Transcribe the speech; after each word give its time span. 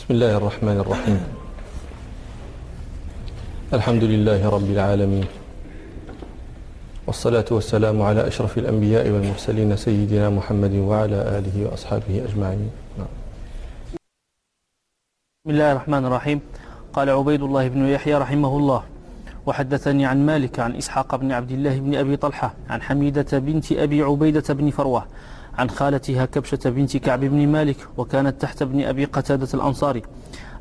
بسم 0.00 0.16
الله 0.16 0.36
الرحمن 0.36 0.78
الرحيم 0.80 1.20
الحمد 3.72 4.04
لله 4.04 4.40
رب 4.48 4.70
العالمين 4.72 5.26
والصلاة 7.06 7.44
والسلام 7.50 8.02
على 8.02 8.26
أشرف 8.26 8.58
الأنبياء 8.58 9.04
والمرسلين 9.10 9.76
سيدنا 9.76 10.30
محمد 10.30 10.74
وعلى 10.88 11.20
آله 11.36 11.68
وأصحابه 11.68 12.24
أجمعين. 12.24 12.70
بسم 15.44 15.50
الله 15.52 15.72
الرحمن 15.72 16.04
الرحيم 16.04 16.40
قال 16.96 17.10
عبيد 17.10 17.42
الله 17.42 17.68
بن 17.68 17.84
يحيى 17.84 18.14
رحمه 18.14 18.56
الله 18.56 18.82
وحدثني 19.46 20.06
عن 20.06 20.26
مالك 20.26 20.60
عن 20.60 20.76
إسحاق 20.80 21.16
بن 21.16 21.32
عبد 21.32 21.50
الله 21.50 21.78
بن 21.78 21.94
أبي 21.94 22.16
طلحة 22.16 22.54
عن 22.70 22.82
حميدة 22.82 23.38
بنت 23.38 23.72
أبي 23.72 24.02
عبيدة 24.02 24.54
بن 24.54 24.70
فروة 24.70 25.04
عن 25.60 25.70
خالتها 25.70 26.24
كبشة 26.24 26.70
بنت 26.70 26.96
كعب 26.96 27.20
بن 27.20 27.48
مالك 27.48 27.76
وكانت 27.96 28.42
تحت 28.42 28.62
ابن 28.62 28.84
أبي 28.84 29.04
قتادة 29.04 29.48
الأنصاري 29.54 30.02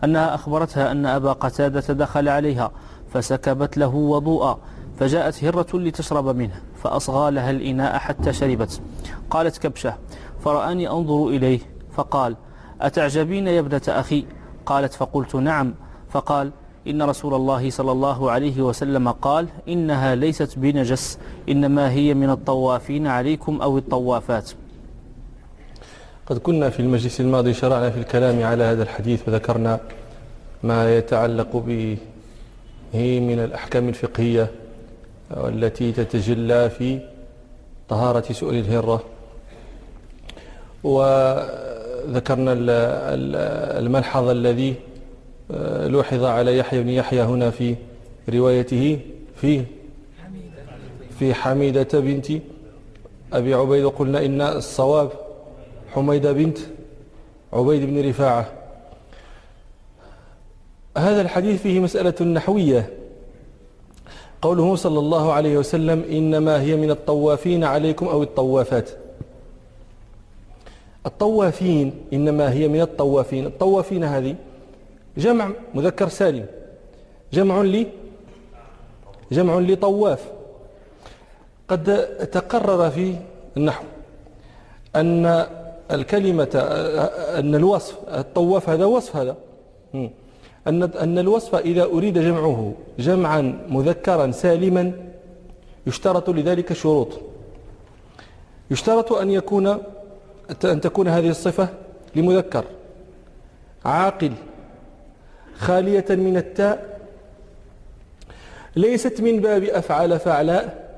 أنها 0.03 0.35
أخبرتها 0.35 0.91
أن 0.91 1.05
أبا 1.05 1.33
قتادة 1.33 1.93
دخل 1.93 2.29
عليها 2.29 2.71
فسكبت 3.13 3.77
له 3.77 3.95
وضوءا 3.95 4.59
فجاءت 4.99 5.43
هرة 5.43 5.67
لتشرب 5.73 6.35
منه 6.35 6.61
فأصغى 6.83 7.31
لها 7.31 7.51
الإناء 7.51 7.97
حتى 7.97 8.33
شربت. 8.33 8.81
قالت 9.29 9.57
كبشة 9.57 9.95
فرآني 10.43 10.89
أنظر 10.89 11.27
إليه. 11.27 11.59
فقال 11.95 12.35
أتعجبين 12.81 13.47
يا 13.47 13.59
ابنة 13.59 13.81
أخي؟ 13.87 14.25
قالت 14.65 14.93
فقلت 14.93 15.35
نعم. 15.35 15.73
فقال 16.09 16.51
إن 16.87 17.01
رسول 17.01 17.33
الله 17.33 17.69
صلى 17.69 17.91
الله 17.91 18.31
عليه 18.31 18.61
وسلم 18.61 19.09
قال 19.09 19.47
إنها 19.67 20.15
ليست 20.15 20.59
بنجس 20.59 21.19
إنما 21.49 21.91
هي 21.91 22.13
من 22.13 22.29
الطوافين 22.29 23.07
عليكم 23.07 23.61
أو 23.61 23.77
الطوافات. 23.77 24.51
قد 26.29 26.37
كنا 26.37 26.69
في 26.69 26.79
المجلس 26.79 27.21
الماضي 27.21 27.53
شرعنا 27.53 27.89
في 27.89 27.99
الكلام 27.99 28.43
على 28.43 28.63
هذا 28.63 28.83
الحديث 28.83 29.27
وذكرنا 29.27 29.79
ما 30.63 30.97
يتعلق 30.97 31.55
به 31.55 31.97
من 33.19 33.39
الأحكام 33.39 33.89
الفقهية 33.89 34.51
التي 35.31 35.91
تتجلى 35.91 36.69
في 36.69 36.99
طهارة 37.89 38.33
سؤل 38.33 38.55
الهرة. 38.55 39.03
وذكرنا 40.83 42.53
الملحظ 43.79 44.29
الذي 44.29 44.75
آه، 45.51 45.87
لوحظ 45.87 46.23
على 46.23 46.57
يحيى 46.57 46.83
بن 46.83 46.89
يحيى 46.89 47.21
هنا 47.21 47.49
في 47.49 47.75
روايته 48.29 48.99
في 49.41 49.63
في 51.19 51.33
حميدة 51.33 51.99
بنت 51.99 52.27
أبي 53.33 53.53
عبيد 53.53 53.85
قلنا 53.85 54.25
إن 54.25 54.41
الصواب 54.41 55.11
حميدة 55.95 56.31
بنت 56.31 56.57
عبيد 57.53 57.85
بن 57.85 58.09
رفاعة. 58.09 58.51
هذا 60.97 61.21
الحديث 61.21 61.61
فيه 61.61 61.79
مسألة 61.79 62.25
نحوية. 62.25 62.89
قوله 64.41 64.75
صلى 64.75 64.99
الله 64.99 65.33
عليه 65.33 65.57
وسلم 65.57 66.03
إنما 66.11 66.61
هي 66.61 66.75
من 66.75 66.91
الطوافين 66.91 67.63
عليكم 67.63 68.07
أو 68.07 68.23
الطوافات. 68.23 68.89
الطوافين 71.05 71.93
إنما 72.13 72.53
هي 72.53 72.67
من 72.67 72.81
الطوافين. 72.81 73.45
الطوافين 73.45 74.03
هذه 74.03 74.35
جمع 75.17 75.49
مذكر 75.73 76.09
سالم. 76.09 76.45
جمع 77.33 77.61
لي 77.61 77.87
جمع 79.31 79.59
لطواف. 79.59 80.23
قد 81.67 82.07
تقرر 82.31 82.89
في 82.89 83.15
النحو 83.57 83.83
أن 84.95 85.45
الكلمة 85.91 86.49
أن 87.39 87.55
الوصف 87.55 87.95
الطواف 88.07 88.69
هذا 88.69 88.85
وصف 88.85 89.15
هذا. 89.15 89.35
أن 90.67 90.83
أن 90.83 91.19
الوصف 91.19 91.55
إذا 91.55 91.83
أريد 91.83 92.17
جمعه 92.17 92.73
جمعا 92.99 93.59
مذكرا 93.69 94.31
سالما 94.31 94.91
يشترط 95.87 96.29
لذلك 96.29 96.73
شروط. 96.73 97.07
يشترط 98.71 99.13
أن 99.13 99.31
يكون 99.31 99.67
أن 100.65 100.81
تكون 100.81 101.07
هذه 101.07 101.29
الصفة 101.29 101.69
لمذكر. 102.15 102.63
عاقل 103.85 104.31
خالية 105.57 106.05
من 106.09 106.37
التاء 106.37 106.99
ليست 108.75 109.21
من 109.21 109.39
باب 109.39 109.63
أفعل 109.63 110.19
فعلاء 110.19 110.89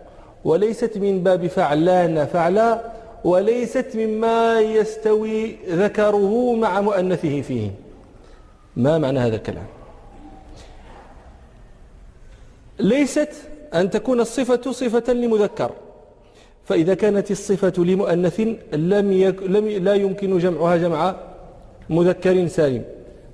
وليست 0.45 0.97
من 0.97 1.23
باب 1.23 1.47
فعلان 1.47 2.25
فعلاء 2.25 3.00
وليست 3.23 3.87
مما 3.95 4.59
يستوي 4.59 5.55
ذكره 5.69 6.53
مع 6.55 6.81
مؤنثه 6.81 7.41
فيه. 7.41 7.71
ما 8.77 8.97
معنى 8.97 9.19
هذا 9.19 9.35
الكلام؟ 9.35 9.65
ليست 12.79 13.33
أن 13.73 13.89
تكون 13.89 14.19
الصفة 14.19 14.71
صفة 14.71 15.13
لمذكر. 15.13 15.71
فإذا 16.65 16.93
كانت 16.93 17.31
الصفة 17.31 17.73
لمؤنث 17.77 18.39
لم, 18.73 19.11
يك 19.11 19.43
لم 19.43 19.67
لا 19.67 19.93
يمكن 19.93 20.37
جمعها 20.37 20.77
جمع 20.77 21.15
مذكر 21.89 22.47
سالم. 22.47 22.83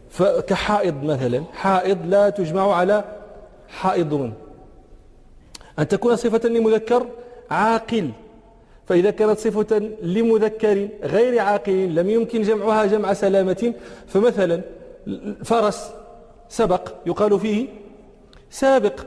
فكحائض 0.09 1.03
مثلا 1.03 1.43
حائض 1.53 1.97
لا 2.05 2.29
تجمع 2.29 2.73
على 2.75 3.03
حائض. 3.69 4.31
أن 5.79 5.87
تكون 5.87 6.15
صفة 6.15 6.49
لمذكر 6.49 7.07
عاقل. 7.51 8.11
فإذا 8.87 9.11
كانت 9.11 9.39
صفة 9.39 9.77
لمذكر 10.01 10.87
غير 11.03 11.39
عاقل 11.39 11.95
لم 11.95 12.09
يمكن 12.09 12.41
جمعها 12.41 12.85
جمع 12.85 13.13
سلامة 13.13 13.73
فمثلا 14.07 14.61
فرس 15.43 15.91
سبق 16.49 16.89
يقال 17.05 17.39
فيه 17.39 17.67
سابق 18.49 19.01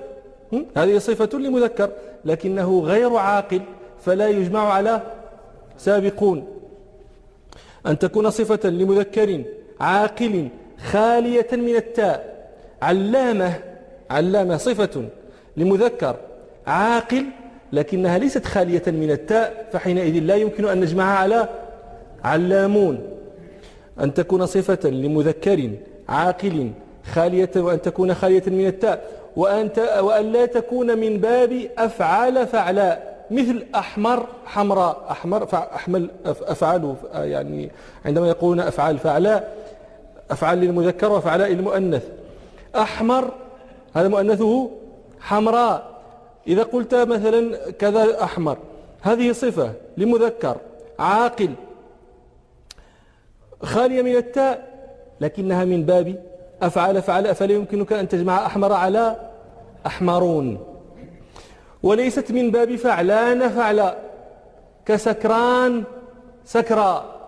هذه 0.77 0.99
صفة 0.99 1.39
لمذكر 1.39 1.91
لكنه 2.25 2.81
غير 2.81 3.17
عاقل 3.17 3.61
فلا 4.05 4.29
يجمع 4.29 4.73
على 4.73 5.03
سابقون. 5.79 6.49
أن 7.87 7.99
تكون 7.99 8.31
صفة 8.31 8.69
لمذكر 8.69 9.43
عاقل 9.81 10.49
خالية 10.91 11.49
من 11.53 11.77
التاء 11.77 12.51
علامة 12.83 13.61
علامة 14.11 14.57
صفة 14.57 15.05
لمذكر 15.57 16.17
عاقل 16.67 17.25
لكنها 17.73 18.19
ليست 18.19 18.45
خالية 18.45 18.83
من 18.87 19.11
التاء 19.11 19.69
فحينئذ 19.73 20.19
لا 20.19 20.35
يمكن 20.35 20.65
أن 20.69 20.81
نجمعها 20.81 21.19
على 21.19 21.49
علامون. 22.25 22.99
أن 24.01 24.15
تكون 24.15 24.47
صفة 24.47 24.91
لمذكر 24.91 25.71
عاقل 26.09 26.71
خالية 27.13 27.51
وأن 27.57 27.83
تكون 27.83 28.15
خالية 28.15 28.43
من 28.47 28.67
التاء. 28.67 29.05
وأن, 29.37 29.71
وأن 30.01 30.33
لا 30.33 30.47
تكون 30.47 30.99
من 30.99 31.19
باب 31.19 31.69
أفعال 31.79 32.47
فعلاء 32.47 33.27
مثل 33.31 33.65
أحمر 33.75 34.27
حمراء 34.45 35.07
أحمر 35.11 35.49
أحمل 35.55 36.11
أفعال 36.27 36.95
يعني 37.15 37.71
عندما 38.05 38.29
يقولون 38.29 38.61
أفعال 38.61 38.99
فعلاء 38.99 39.57
أفعال 40.31 40.59
للمذكر 40.59 41.13
وفعلاء 41.13 41.49
للمؤنث. 41.49 42.03
أحمر 42.77 43.33
هذا 43.95 44.09
مؤنثه 44.09 44.71
حمراء. 45.21 45.90
إذا 46.47 46.63
قلت 46.63 46.95
مثلا 46.95 47.71
كذا 47.71 48.25
أحمر 48.25 48.59
هذه 49.03 49.33
صفة 49.33 49.73
لمذكر 49.97 50.57
عاقل. 50.99 51.51
خالية 53.63 54.03
من 54.03 54.17
التاء 54.17 54.71
لكنها 55.21 55.65
من 55.65 55.85
باب 55.85 56.25
أفعل 56.63 57.03
فعلاء 57.03 57.27
فلا 57.27 57.53
يمكنك 57.53 57.93
أن 57.93 58.09
تجمع 58.09 58.47
أحمر 58.47 58.73
على 58.73 59.31
أحمرون. 59.87 60.59
وليست 61.83 62.33
من 62.33 62.51
باب 62.51 62.77
فعلان 62.77 63.49
فعلى 63.49 63.97
كسكران 64.87 65.85
سكرى. 66.45 67.21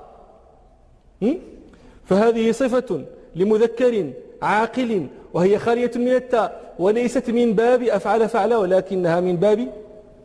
فهذه 2.05 2.53
صفة 2.53 3.05
لمذكر 3.37 4.13
عاقل. 4.43 5.07
وهي 5.35 5.59
خالية 5.59 5.91
من 5.97 6.09
التاء 6.09 6.61
وليست 6.79 7.31
من 7.31 7.55
باب 7.55 7.83
أفعل 7.83 8.29
فعلاء 8.29 8.57
ولكنها 8.57 9.21
من 9.21 9.37
باب 9.37 9.69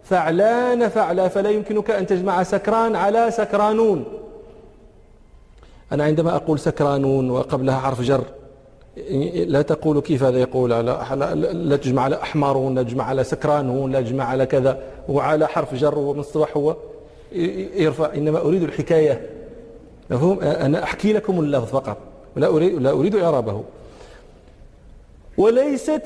فعلان 0.04 0.90
فعلى 0.90 1.28
فلا 1.28 1.50
يمكنك 1.50 1.92
أن 1.92 2.08
تجمع 2.08 2.44
سكران 2.44 2.96
على 2.96 3.32
سكرانون. 3.32 4.06
أنا 5.92 6.04
عندما 6.04 6.36
أقول 6.36 6.60
سكرانون 6.60 7.30
وقبلها 7.30 7.78
حرف 7.78 8.02
جر 8.02 8.24
لا 9.34 9.62
تقول 9.62 10.02
كيف 10.02 10.24
هذا 10.24 10.40
يقول 10.40 10.74
على 10.74 11.34
لا 11.54 11.76
تجمع 11.76 12.02
على 12.02 12.16
أحمرون 12.22 12.76
لا 12.76 12.84
تجمع 12.84 13.04
على 13.04 13.24
سكرانون 13.24 13.92
لا 13.92 14.02
تجمع 14.02 14.24
على 14.24 14.46
كذا 14.46 14.80
وعلى 15.10 15.48
حرف 15.48 15.76
جر 15.76 16.00
ومصطلح 16.00 16.58
هو 16.58 16.76
يرفع. 17.76 18.14
إنما 18.14 18.40
أريد 18.40 18.64
الحكاية 18.64 19.30
مفهوم؟ 20.10 20.40
أنا 20.40 20.84
أحكي 20.84 21.14
لكم 21.14 21.40
اللفظ 21.40 21.66
فقط 21.66 21.98
ولا 22.38 22.48
أريد, 22.48 22.82
لا 22.82 22.92
أريد 22.92 23.16
إعرابه. 23.16 23.64
وليست 25.38 26.02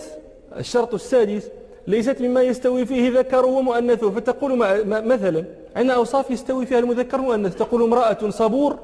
الشرط 0.57 0.93
السادس 0.93 1.47
ليست 1.87 2.21
مما 2.21 2.41
يستوي 2.41 2.85
فيه 2.85 3.19
ذكر 3.19 3.45
ومؤنثه 3.45 4.11
فتقول 4.11 4.55
مثلا 4.85 5.45
عندنا 5.75 5.93
أوصاف 5.93 6.31
يستوي 6.31 6.65
فيها 6.65 6.79
المذكر 6.79 7.21
والمؤنث. 7.21 7.55
تقول 7.55 7.83
امرأة 7.83 8.29
صبور 8.29 8.79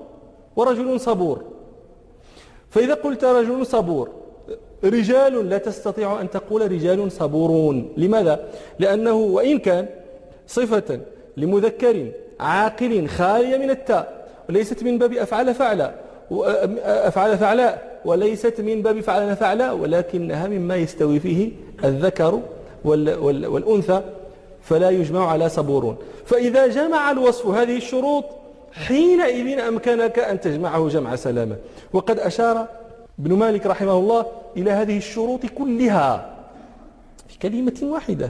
ورجل 0.56 1.00
صبور. 1.00 1.44
فإذا 2.70 2.94
قلت 2.94 3.24
رجل 3.24 3.66
صبور 3.66 4.10
رجال 4.84 5.50
لا 5.50 5.58
تستطيع 5.58 6.22
أن 6.22 6.30
تقول 6.30 6.72
رجال 6.72 7.12
صبورون. 7.12 7.94
لماذا؟ 7.98 8.46
لأنه 8.80 9.14
وإن 9.14 9.60
كان 9.60 9.86
صفة 10.48 11.00
لمذكر 11.38 12.12
عاقل 12.40 13.08
خالية 13.08 13.58
من 13.58 13.70
التاء 13.70 14.28
وليست 14.50 14.84
من 14.84 14.98
باب 14.98 15.14
أفعل 15.14 15.54
فعل 15.54 15.92
أفعل 16.84 17.38
فعلاء. 17.38 17.97
وليست 18.08 18.62
من 18.62 18.82
باب 18.82 19.00
فعل 19.00 19.36
فعلاء 19.36 19.76
ولكنها 19.76 20.48
مما 20.48 20.76
يستوي 20.76 21.20
فيه 21.20 21.52
الذكر 21.84 22.42
والأنثى 22.86 24.02
فلا 24.62 24.90
يجمع 24.90 25.32
على 25.32 25.50
صبورون. 25.50 25.96
فإذا 26.26 26.68
جمع 26.68 27.12
الوصف 27.12 27.48
هذه 27.48 27.78
الشروط 27.78 28.26
حينئذ 28.72 29.60
أمكنك 29.60 30.20
أن 30.20 30.42
تجمعه 30.42 30.88
جمع 30.88 31.16
سلامة. 31.16 31.56
وقد 31.94 32.20
أشار 32.20 32.68
ابن 33.20 33.34
مالك 33.34 33.66
رحمه 33.66 33.98
الله 33.98 34.26
إلى 34.58 34.72
هذه 34.72 34.98
الشروط 34.98 35.46
كلها 35.46 36.36
في 37.28 37.40
كلمة 37.40 37.80
واحدة. 37.84 38.30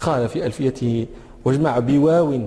قال 0.00 0.28
في 0.28 0.46
ألفيته 0.46 1.06
واجمع 1.44 1.78
بواو 1.78 2.40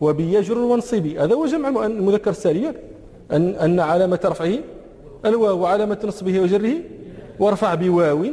وبيجر 0.00 0.58
وانصبي. 0.58 1.18
هذا 1.18 1.34
هو 1.34 1.46
جمع 1.46 1.86
المذكر 1.86 2.30
السالم 2.30 2.74
أن, 3.32 3.54
أن 3.54 3.80
علامة 3.80 4.20
رفعه 4.24 4.58
الواو 5.26 5.58
وعلامة 5.60 5.98
نصبه 6.04 6.40
وجره 6.40 6.72
وارفع 7.38 7.74
بواو 7.74 8.26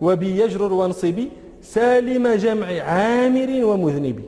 وبيجر 0.00 0.72
وانصبي 0.72 1.28
سالم 1.62 2.28
جمع 2.28 2.66
عامر 2.66 3.64
ومذنب. 3.64 4.22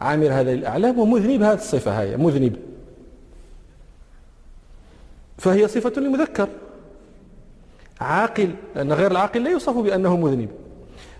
عامر 0.00 0.26
هذا 0.26 0.52
الأعلام 0.52 0.98
ومذنب 0.98 1.42
هذه 1.42 1.54
الصفة 1.54 2.02
هي 2.02 2.16
مذنب. 2.16 2.56
فهي 5.38 5.68
صفة 5.68 6.00
لمذكر. 6.00 6.48
عاقل 8.00 8.50
لأن 8.76 8.92
غير 8.92 9.10
العاقل 9.10 9.44
لا 9.44 9.50
يوصف 9.50 9.76
بأنه 9.76 10.16
مذنب. 10.16 10.48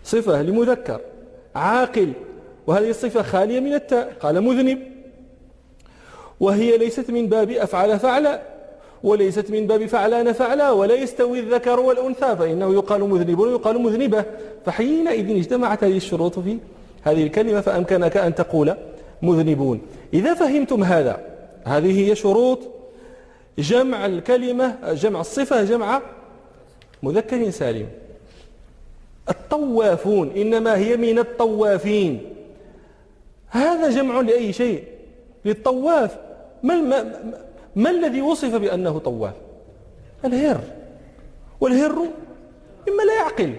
صفة 0.05 0.43
لمذكر. 0.43 1.01
عاقل 1.55 2.13
وهذه 2.67 2.91
الصفة 2.91 3.23
خالية 3.23 3.61
من 3.61 3.75
التاء 3.75 4.17
قال 4.21 4.41
مذنب. 4.41 4.79
وهي 6.41 6.79
ليست 6.79 7.11
من 7.11 7.27
باب 7.27 7.51
أفعل 7.51 7.99
فعل. 7.99 8.39
وليست 9.07 9.51
من 9.51 9.67
باب 9.67 9.87
فعلان 9.87 10.33
فعلا 10.33 10.71
ولا 10.71 10.95
يستوي 10.95 11.41
الذكر 11.41 11.81
والأنثى 11.81 12.37
فإنه 12.37 12.75
يقال 12.75 13.01
مذنب 13.01 13.39
ويقال 13.39 13.83
مذنبة. 13.83 14.25
فحينئذ 14.65 15.37
اجتمعت 15.37 15.85
هذه 15.85 15.97
الشروط 15.97 16.39
في 16.39 16.59
هذه 17.03 17.23
الكلمة 17.23 17.61
فأمكنك 17.61 18.17
أن 18.17 18.35
تقول 18.35 18.75
مذنبون. 19.23 19.81
إذا 20.15 20.35
فهمتم 20.35 20.85
هذا 20.85 21.21
هذه 21.65 22.11
هي 22.11 22.15
شروط 22.15 22.59
جمع 23.59 24.07
الكلمة 24.07 24.93
جمع 24.93 25.21
الصفة 25.21 25.65
جمع 25.65 26.03
مذكر 27.03 27.51
سالم. 27.51 27.87
الطوافون 29.29 30.31
إنما 30.37 30.77
هي 30.77 30.97
من 30.97 31.19
الطوافين. 31.19 32.21
هذا 33.49 33.91
جمع 33.91 34.21
لأي 34.21 34.53
شيء؟ 34.53 34.85
للطواف. 35.45 36.17
ما, 36.63 37.13
ما, 37.77 37.91
الذي 37.91 38.23
وصف 38.23 38.55
بأنه 38.55 38.99
طواف 38.99 39.35
الهر. 40.25 40.61
والهر 41.61 41.99
مما 42.89 43.03
لا 43.03 43.15
يعقل. 43.15 43.55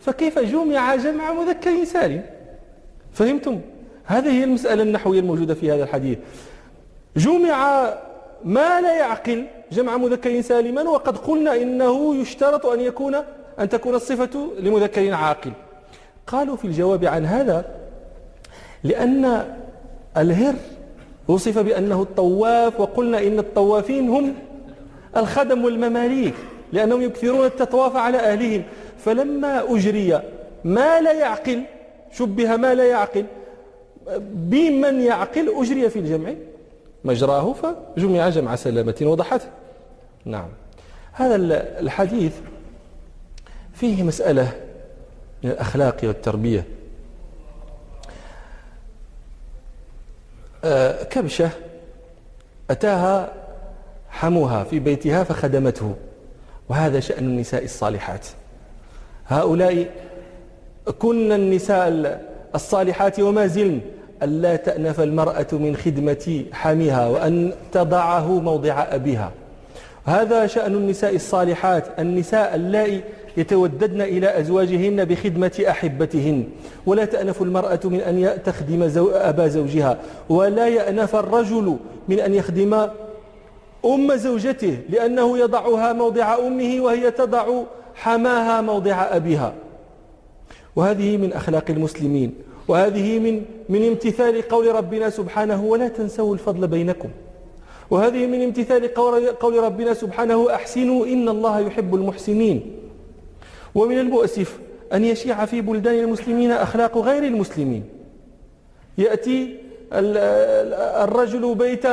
فكيف 0.00 0.38
جمع 0.38 0.96
جمع 0.96 1.32
مذكر 1.32 1.84
سالم 1.84 2.22
فهمتم؟ 3.12 3.60
هذه 4.04 4.30
هي 4.30 4.44
المسألة 4.44 4.82
النحوية 4.82 5.20
الموجودة 5.20 5.54
في 5.54 5.72
هذا 5.72 5.82
الحديث. 5.82 6.18
جمع 7.16 7.88
ما 8.44 8.80
لا 8.80 8.96
يعقل 8.96 9.44
جمع 9.72 9.96
مذكر 9.96 10.40
سالما 10.40 10.82
وقد 10.82 11.18
قلنا 11.18 11.56
إنه 11.56 12.16
يشترط 12.16 12.66
أن 12.66 12.80
يكون 12.80 13.14
أن 13.58 13.68
تكون 13.68 13.94
الصفة 13.94 14.48
لمذكر 14.58 15.14
عاقل. 15.14 15.52
قالوا 16.26 16.56
في 16.56 16.64
الجواب 16.64 17.04
عن 17.04 17.24
هذا 17.24 17.64
لأن 18.84 19.54
الهر 20.16 20.54
وصف 21.28 21.58
بأنه 21.58 22.02
الطواف 22.02 22.80
وقلنا 22.80 23.26
إن 23.26 23.38
الطوافين 23.38 24.08
هم 24.08 24.34
الخدم 25.16 25.64
والمماليك 25.64 26.34
لأنهم 26.72 27.02
يكثرون 27.02 27.46
التطواف 27.46 27.96
على 27.96 28.18
أهلهم. 28.18 28.62
فلما 28.98 29.74
أجري 29.74 30.22
ما 30.64 31.00
لا 31.00 31.12
يعقل 31.12 31.62
شبه 32.12 32.56
ما 32.56 32.74
لا 32.74 32.84
يعقل 32.84 33.24
بمن 34.20 35.00
يعقل 35.00 35.54
أجري 35.56 35.90
في 35.90 35.98
الجمع؟ 35.98 36.34
مجراه 37.04 37.52
فجمع 37.52 38.28
جمع 38.28 38.56
سلامة 38.56 38.94
وضحته 39.02 39.46
نعم. 40.24 40.48
هذا 41.12 41.36
الحديث 41.80 42.32
فيه 43.74 44.02
مسألة 44.02 44.52
من 45.44 45.50
الأخلاق 45.50 45.96
والتربية. 46.02 46.64
كبشة 51.10 51.50
أتاها 52.70 53.32
حموها 54.10 54.64
في 54.64 54.78
بيتها 54.78 55.24
فخدمته 55.24 55.94
وهذا 56.68 57.00
شأن 57.00 57.24
النساء 57.24 57.64
الصالحات. 57.64 58.26
هؤلاء 59.26 59.86
كن 60.98 61.32
النساء 61.32 62.20
الصالحات 62.54 63.20
وما 63.20 63.46
زلن 63.46 63.80
ألا 64.22 64.56
تأنف 64.56 65.00
المرأة 65.00 65.46
من 65.52 65.76
خدمة 65.76 66.44
حامها 66.52 67.06
وأن 67.06 67.52
تضعه 67.72 68.40
موضع 68.40 68.86
أبيها. 68.90 69.32
هذا 70.06 70.46
شأن 70.46 70.74
النساء 70.74 71.14
الصالحات 71.14 71.84
النساء 71.98 72.54
اللائي 72.54 73.02
يتوددن 73.36 74.00
إلى 74.00 74.40
أزواجهن 74.40 75.04
بخدمة 75.04 75.64
أحبتهن. 75.68 76.44
ولا 76.86 77.04
تأنف 77.04 77.42
المرأة 77.42 77.80
من 77.84 78.00
أن 78.00 78.42
تخدم 78.44 78.86
زو 78.86 79.10
أبا 79.10 79.48
زوجها. 79.48 79.98
ولا 80.28 80.68
يأنف 80.68 81.16
الرجل 81.16 81.76
من 82.08 82.20
أن 82.20 82.34
يخدم 82.34 82.88
أم 83.84 84.16
زوجته 84.16 84.78
لأنه 84.88 85.38
يضعها 85.38 85.92
موضع 85.92 86.38
أمه 86.46 86.80
وهي 86.80 87.10
تضع 87.10 87.62
حماها 87.94 88.60
موضع 88.60 89.08
أبيها. 89.10 89.54
وهذه 90.76 91.16
من 91.16 91.32
أخلاق 91.32 91.64
المسلمين. 91.70 92.34
وهذه 92.68 93.18
من 93.18 93.42
من 93.68 93.88
امتثال 93.88 94.48
قول 94.48 94.74
ربنا 94.74 95.10
سبحانه 95.10 95.64
ولا 95.64 95.88
تنسوا 95.88 96.34
الفضل 96.34 96.66
بينكم. 96.66 97.08
وهذه 97.90 98.26
من 98.26 98.42
امتثال 98.42 98.94
قول 99.40 99.64
ربنا 99.64 99.94
سبحانه 99.94 100.54
أحسنوا 100.54 101.06
إن 101.06 101.28
الله 101.28 101.60
يحب 101.60 101.94
المحسنين. 101.94 102.83
ومن 103.74 103.98
المؤسف 103.98 104.58
أن 104.92 105.04
يشيع 105.04 105.44
في 105.44 105.60
بلدان 105.60 105.94
المسلمين 105.94 106.52
أخلاق 106.52 106.98
غير 106.98 107.24
المسلمين. 107.24 107.84
يأتي 108.98 109.56
الرجل 111.04 111.54
بيت 111.54 111.86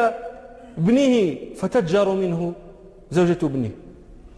ابنه 0.77 1.37
فتتجر 1.55 2.09
منه 2.09 2.53
زوجة 3.11 3.37
ابنه. 3.43 3.71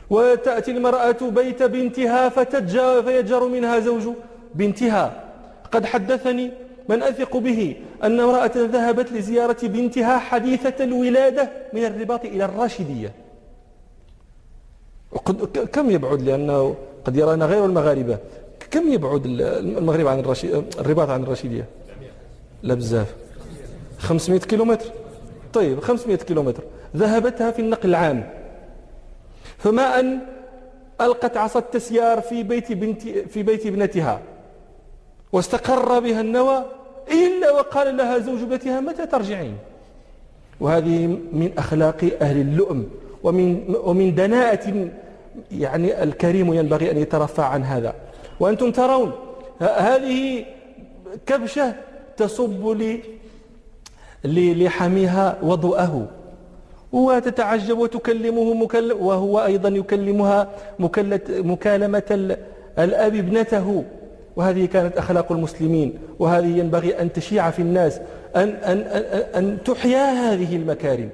وتأتي 0.10 0.72
المرأة 0.72 1.22
بيت 1.22 1.64
بنتها 1.64 2.30
فتتجر 2.30 3.04
فيتجر 3.04 3.48
منها 3.48 3.80
زوج 3.80 4.10
بنتها. 4.56 5.24
قد 5.72 5.86
حدثني 5.86 6.52
من 6.90 7.04
أثق 7.04 7.38
به 7.38 7.76
أن 8.04 8.20
امرأة 8.20 8.52
ذهبت 8.56 9.12
لزيارة 9.12 9.58
بنتها 9.64 10.18
حديثة 10.18 10.84
الولادة 10.84 11.50
من 11.74 11.86
الرباط 11.86 12.26
إلى 12.26 12.46
الراشدية. 12.46 13.12
كم 15.74 15.90
يبعد 15.90 16.22
لأنه 16.22 16.76
قد 17.06 17.18
يرانا 17.18 17.46
غير 17.46 17.66
المغاربة. 17.66 18.18
كم 18.72 18.92
يبعد 18.92 19.22
المغرب 19.26 20.08
عن 20.08 20.20
الرشيد 20.20 20.64
الرباط 20.80 21.10
عن 21.10 21.24
الرشيدية؟ 21.24 21.66
لا 22.64 22.74
بزاف. 22.74 23.16
500 24.00 24.40
كيلومتر. 24.40 24.86
طيب 25.54 25.80
500 25.80 26.18
كيلومتر. 26.18 26.64
ذهبتها 26.96 27.52
في 27.52 27.60
النقل 27.60 27.90
العام. 27.90 28.30
فما 29.58 30.00
أن 30.00 30.20
ألقت 31.02 31.38
عصا 31.38 31.60
التسيار 31.60 32.22
في 32.22 32.44
بيت 32.44 32.72
بنت 32.72 33.02
في 33.08 33.44
بيت 33.44 33.66
ابنتها. 33.66 34.20
واستقر 35.32 36.00
بها 36.00 36.22
النوى. 36.22 36.64
إلا 37.12 37.52
وقال 37.52 37.98
لها 37.98 38.20
زوج 38.20 38.42
ابنتها 38.42 38.80
متى 38.80 39.06
ترجعين؟ 39.06 39.58
وهذه 40.60 41.08
من 41.08 41.52
أخلاق 41.58 42.12
أهل 42.22 42.42
اللؤم. 42.42 42.90
ومن, 43.24 43.76
ومن 43.84 44.16
دناءة 44.16 44.90
يعني 45.52 46.04
الكريم 46.04 46.54
ينبغي 46.54 46.92
أن 46.92 46.98
يترفع 46.98 47.46
عن 47.46 47.64
هذا. 47.64 47.96
وأنتم 48.40 48.72
ترون 48.72 49.12
هذه 49.60 50.46
كبشة 51.26 51.74
تصب 52.18 52.78
لحميها 54.26 55.38
وضوءه. 55.44 56.08
وتتعجب 56.92 57.78
وتكلمه 57.78 58.54
مكلم 58.54 59.06
وهو 59.06 59.46
أيضا 59.46 59.70
يكلمها 59.70 60.50
مكالمة 61.30 62.38
الأب 62.80 63.16
ابنته. 63.16 63.84
وهذه 64.36 64.66
كانت 64.66 64.98
أخلاق 64.98 65.32
المسلمين. 65.32 66.00
وهذه 66.20 66.58
ينبغي 66.58 67.02
أن 67.02 67.14
تشيع 67.14 67.50
في 67.52 67.62
الناس. 67.62 68.00
أن, 68.36 68.50
أن, 68.50 68.78
أن, 68.78 69.24
أن 69.36 69.58
تحيا 69.66 70.12
هذه 70.12 70.56
المكارم. 70.56 71.10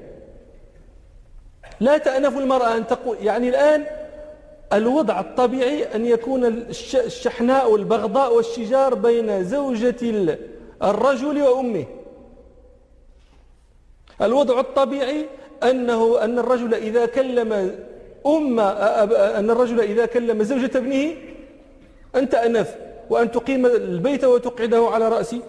لا 1.79 1.97
تأنف 1.97 2.37
المرأة 2.37 2.77
أن 2.77 2.87
تقول 2.87 3.17
يعني 3.21 3.49
الآن 3.49 3.83
الوضع 4.73 5.19
الطبيعي 5.19 5.83
أن 5.83 6.05
يكون 6.05 6.45
الشحناء 6.93 7.71
والبغضاء 7.71 8.35
والشجار 8.35 8.95
بين 8.95 9.43
زوجة 9.43 10.37
الرجل 10.83 11.41
وأمه. 11.41 11.85
الوضع 14.21 14.59
الطبيعي 14.59 15.25
أنه 15.63 16.23
أن 16.23 16.39
الرجل 16.39 16.73
إذا 16.73 17.05
كلم 17.05 17.75
أم 18.25 18.59
أن 18.59 19.49
الرجل 19.49 19.81
إذا 19.81 20.05
كلم 20.05 20.43
زوجة 20.43 20.77
ابنه 20.77 21.11
أنت 22.15 22.35
أنف 22.35 22.75
وأن 23.09 23.31
تقيم 23.31 23.65
البيت 23.65 24.23
وتقعده 24.23 24.87
على 24.87 25.09
رأسي. 25.09 25.41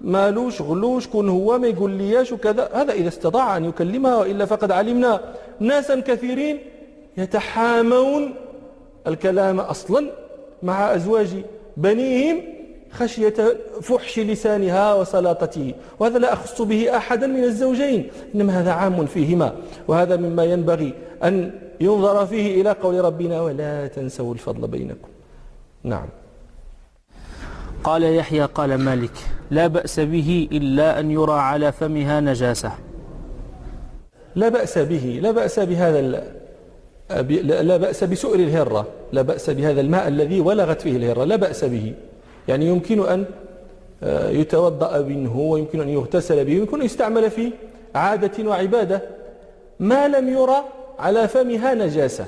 مالوش 0.00 0.62
غلوش 0.62 1.06
كن 1.08 1.28
هو 1.28 1.58
ما 1.58 1.66
يقول 1.66 1.90
لياش 1.90 2.32
وكذا. 2.32 2.70
هذا 2.72 2.92
إذا 2.92 3.08
استطاع 3.08 3.56
أن 3.56 3.64
يكلمها 3.64 4.16
وإلا 4.16 4.44
فقد 4.44 4.72
علمنا 4.72 5.20
ناسا 5.60 6.00
كثيرين 6.00 6.58
يتحامون 7.16 8.34
الكلام 9.06 9.60
أصلا 9.60 10.10
مع 10.62 10.94
أزواج 10.94 11.28
بنيهم 11.76 12.42
خشية 12.92 13.34
فحش 13.82 14.18
لسانها 14.18 14.94
وسلاطته 14.94 15.74
وهذا 15.98 16.18
لا 16.18 16.32
أخص 16.32 16.62
به 16.62 16.96
أحدا 16.96 17.26
من 17.26 17.44
الزوجين 17.44 18.10
إنما 18.34 18.60
هذا 18.60 18.72
عام 18.72 19.06
فيهما 19.06 19.52
وهذا 19.88 20.16
مما 20.16 20.44
ينبغي 20.44 20.94
أن 21.24 21.50
ينظر 21.80 22.26
فيه 22.26 22.60
إلى 22.60 22.70
قول 22.70 23.04
ربنا 23.04 23.40
ولا 23.40 23.86
تنسوا 23.86 24.34
الفضل 24.34 24.68
بينكم. 24.68 25.08
نعم. 25.84 26.08
قال 27.84 28.02
يحيى 28.02 28.44
قال 28.44 28.74
مالك 28.74 29.12
لا 29.50 29.66
بأس 29.66 30.00
به 30.00 30.48
إلا 30.52 31.00
أن 31.00 31.10
يرى 31.10 31.32
على 31.32 31.72
فمها 31.72 32.20
نجاسة. 32.20 32.72
لا 34.34 34.48
بأس 34.48 34.78
به 34.78 35.18
لا 35.22 35.30
بأس 35.30 35.60
بهذا 35.60 36.00
لا 37.10 37.76
بأس 37.76 38.04
بسؤر 38.04 38.34
الهرة 38.34 38.86
لا 39.12 39.22
بأس 39.22 39.50
بهذا 39.50 39.80
الماء 39.80 40.08
الذي 40.08 40.40
ولغت 40.40 40.80
فيه 40.80 40.96
الهرة 40.96 41.24
لا 41.24 41.36
بأس 41.36 41.64
به. 41.64 41.92
يعني 42.48 42.66
يمكن 42.66 43.08
أن 43.08 43.24
آه، 44.02 44.30
يتوضأ 44.30 44.98
منه 45.00 45.38
ويمكن 45.38 45.80
أن 45.80 45.88
يغتسل 45.88 46.44
به 46.44 46.52
ويمكن 46.52 46.80
أن 46.80 46.86
يستعمل 46.86 47.30
في 47.30 47.50
عادة 47.94 48.48
وعبادة. 48.48 49.02
ما 49.80 50.08
لم 50.08 50.28
يرى 50.28 50.64
على 50.98 51.28
فمها 51.28 51.74
نجاسة. 51.74 52.26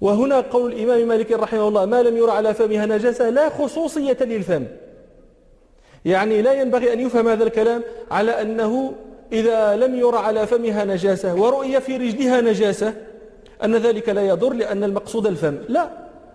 وهنا 0.00 0.40
قول 0.40 0.72
الإمام 0.72 1.08
مالك 1.08 1.32
رحمه 1.32 1.68
الله 1.68 1.84
ما 1.84 2.02
لم 2.02 2.16
يرى 2.16 2.30
على 2.30 2.54
فمها 2.54 2.86
نجاسة 2.86 3.30
لا 3.30 3.48
خصوصية 3.48 4.16
للفم. 4.20 4.64
يعني 6.04 6.42
لا 6.42 6.52
ينبغي 6.52 6.92
أن 6.92 7.00
يفهم 7.00 7.28
هذا 7.28 7.44
الكلام 7.44 7.82
على 8.10 8.42
أنه 8.42 8.92
إذا 9.32 9.76
لم 9.76 9.94
يرى 9.94 10.18
على 10.18 10.46
فمها 10.46 10.84
نجاسة 10.84 11.34
ورؤية 11.34 11.78
في 11.78 11.96
رجلها 11.96 12.40
نجاسة 12.40 12.94
أن 13.64 13.76
ذلك 13.76 14.08
لا 14.08 14.28
يضر 14.28 14.52
لأن 14.52 14.84
المقصود 14.84 15.26
الفم. 15.26 15.58
لا. 15.68 15.88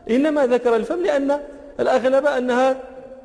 إنما 0.09 0.45
ذكر 0.45 0.75
الفم 0.75 1.03
لأن 1.03 1.39
الأغلب 1.79 2.25
أنها 2.25 2.75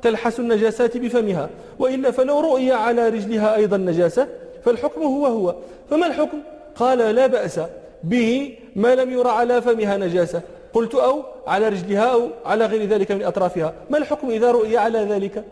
تلحس 0.01 0.39
النجاسات 0.39 0.97
بفمها. 0.97 1.49
وإلا 1.79 2.11
فلو 2.11 2.39
رؤي 2.39 2.71
على 2.71 3.09
رجلها 3.09 3.55
أيضا 3.55 3.77
نجاسة 3.77 4.27
فالحكم 4.65 5.01
هو 5.01 5.25
هو. 5.25 5.55
فما 5.89 6.07
الحكم؟ 6.07 6.37
قال 6.75 6.97
لا 6.97 7.27
بأس 7.27 7.59
به 8.03 8.57
ما 8.75 8.95
لم 8.95 9.09
يرى 9.09 9.29
على 9.29 9.61
فمها 9.61 9.97
نجاسة. 9.97 10.41
قلت 10.73 10.95
أو 10.95 11.23
على 11.47 11.69
رجلها 11.69 12.13
أو 12.13 12.29
على 12.45 12.65
غير 12.65 12.89
ذلك 12.89 13.11
من 13.11 13.23
أطرافها. 13.23 13.73
ما 13.89 13.97
الحكم 13.97 14.29
إذا 14.29 14.51
رؤي 14.51 14.77
على 14.77 14.99
ذلك؟ 14.99 15.43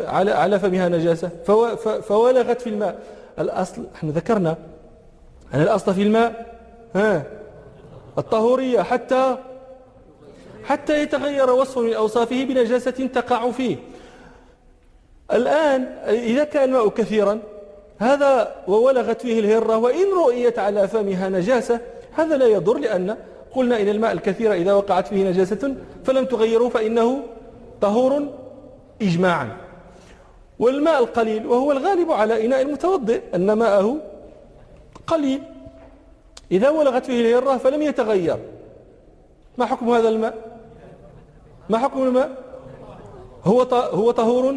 على 0.00 0.30
على 0.30 0.58
فمها 0.58 0.88
نجاسة. 0.88 1.30
فولغت 2.08 2.60
في 2.60 2.70
الماء. 2.70 2.98
الأصل 3.38 3.84
إحنا 3.94 4.10
ذكرنا 4.10 4.56
أن 5.54 5.62
الأصل 5.62 5.94
في 5.94 6.02
الماء. 6.02 6.56
ها؟ 6.94 7.22
الطهورية 8.18 8.82
حتى 8.82 9.36
حتى 10.64 11.02
يتغير 11.02 11.50
وصف 11.50 11.78
من 11.78 11.92
أوصافه 11.92 12.44
بنجاسة 12.44 12.90
تقع 12.90 13.50
فيه. 13.50 13.76
الآن 15.32 15.82
إذا 16.08 16.44
كان 16.44 16.64
الماء 16.64 16.88
كثيرا 16.88 17.40
هذا 17.98 18.54
وولغت 18.68 19.22
فيه 19.22 19.40
الهرة 19.40 19.76
وإن 19.76 20.12
رؤيت 20.12 20.58
على 20.58 20.88
فمها 20.88 21.28
نجاسة 21.28 21.80
هذا 22.12 22.36
لا 22.36 22.46
يضر 22.46 22.78
لأن 22.78 23.16
قلنا 23.54 23.80
إن 23.80 23.88
الماء 23.88 24.12
الكثير 24.12 24.52
إذا 24.52 24.72
وقعت 24.72 25.06
فيه 25.08 25.30
نجاسة 25.30 25.74
فلم 26.04 26.24
تغيره 26.24 26.68
فإنه 26.68 27.22
طهور 27.80 28.28
إجماعا. 29.02 29.56
والماء 30.58 31.02
القليل 31.02 31.46
وهو 31.46 31.72
الغالب 31.72 32.12
على 32.12 32.46
إناء 32.46 32.62
المتوضئ 32.62 33.20
أن 33.34 33.52
ماءه 33.52 33.96
قليل. 35.06 35.42
إذا 36.50 36.70
ولغت 36.70 37.06
فيه 37.06 37.38
الهرة 37.38 37.56
فلم 37.56 37.82
يتغير. 37.82 38.36
ما 39.58 39.66
حكم 39.66 39.90
هذا 39.90 40.08
الماء؟ 40.08 40.34
ما 41.70 41.78
حكم 41.78 42.02
الماء؟ 42.02 42.30
هو 43.44 43.62
هو 43.72 44.10
طهور 44.10 44.56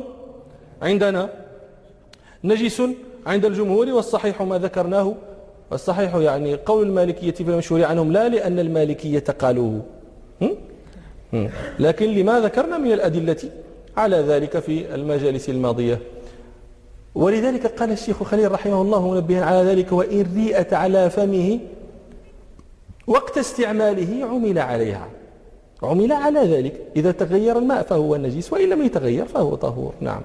عندنا 0.82 1.30
نجس 2.44 2.82
عند 3.27 3.46
الجمهور 3.46 3.89
والصحيح 3.89 4.42
ما 4.42 4.58
ذكرناه 4.58 5.13
والصحيح 5.72 6.15
يعني 6.15 6.56
قول 6.56 6.88
المالكية 6.88 7.32
في 7.32 7.42
المشهور 7.42 7.84
عنهم 7.84 8.12
لا 8.12 8.30
لأن 8.30 8.60
المالكية 8.60 9.24
قالوه. 9.39 9.82
لكن 11.80 12.06
لما 12.06 12.39
ذكرنا 12.39 12.77
من 12.77 12.92
الأدلة 12.92 13.38
على 13.98 14.18
ذلك 14.18 14.60
في 14.60 14.96
المجالس 14.96 15.50
الماضية. 15.50 16.00
ولذلك 17.15 17.68
قال 17.68 17.92
الشيخ 17.92 18.24
خليل 18.24 18.51
رحمه 18.51 18.82
الله 18.82 19.12
منبها 19.12 19.46
على 19.46 19.70
ذلك 19.70 19.92
وإن 19.92 20.25
ريئت 20.36 20.74
على 20.74 21.10
فمه 21.10 21.60
وقت 23.07 23.38
استعماله 23.38 24.25
عمل 24.25 24.59
عليها. 24.59 25.07
عمل 25.83 26.12
على 26.12 26.39
ذلك. 26.39 26.81
إذا 26.95 27.12
تغير 27.12 27.57
الماء 27.57 27.83
فهو 27.83 28.15
نجيس 28.15 28.53
وإن 28.53 28.69
لم 28.69 28.83
يتغير 28.83 29.25
فهو 29.25 29.55
طهور. 29.55 29.93
نعم. 30.01 30.21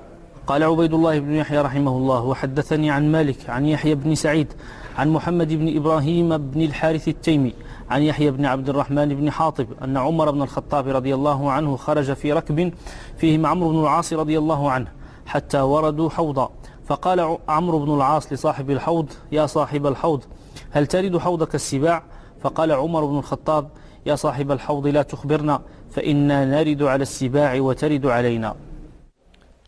قال 0.47 0.63
عبيد 0.63 0.95
الله 0.95 1.19
بن 1.19 1.35
يحيى 1.35 1.61
رحمه 1.61 1.97
الله 1.97 2.25
وحدثني 2.25 2.91
عن 2.91 3.13
مالك 3.13 3.51
عن 3.51 3.67
يحيى 3.67 3.95
بن 3.95 4.15
سعيد 4.15 4.53
عن 4.99 5.09
محمد 5.09 5.53
بن 5.53 5.77
إبراهيم 5.77 6.37
بن 6.37 6.63
الحارث 6.63 7.09
التيمي 7.09 7.55
عن 7.91 8.03
يحيى 8.03 8.31
بن 8.31 8.45
عبد 8.45 8.69
الرحمن 8.69 9.09
بن 9.09 9.31
حاطب 9.31 9.67
أن 9.85 9.97
عمر 9.97 10.31
بن 10.31 10.43
الخطاب 10.43 10.89
رضي 10.89 11.15
الله 11.15 11.51
عنه 11.51 11.77
خرج 11.77 12.13
في 12.13 12.33
ركب 12.33 12.73
فيهم 13.17 13.47
عمرو 13.47 13.71
بن 13.71 13.81
العاص 13.81 14.13
رضي 14.13 14.39
الله 14.39 14.71
عنه 14.71 14.89
حتى 15.27 15.61
وردوا 15.61 16.11
حوضا. 16.11 16.51
فقال 16.87 17.39
عمرو 17.49 17.79
بن 17.79 17.95
العاص 17.95 18.33
لصاحب 18.33 18.71
الحوض 18.71 19.07
يا 19.33 19.47
صاحب 19.47 19.87
الحوض 19.87 20.25
هل 20.71 20.87
ترد 20.87 21.19
حوضك 21.19 21.55
السباع؟ 21.55 22.03
فقال 22.43 22.73
عمر 22.73 23.05
بن 23.05 23.19
الخطاب 23.19 23.69
يا 24.07 24.15
صاحب 24.15 24.53
الحوض 24.53 24.87
لا 24.87 25.03
تخبرنا 25.03 25.61
فإنا 25.91 26.45
نرد 26.45 26.83
على 26.83 27.03
السباع 27.03 27.61
وترد 27.61 28.07
علينا. 28.07 28.57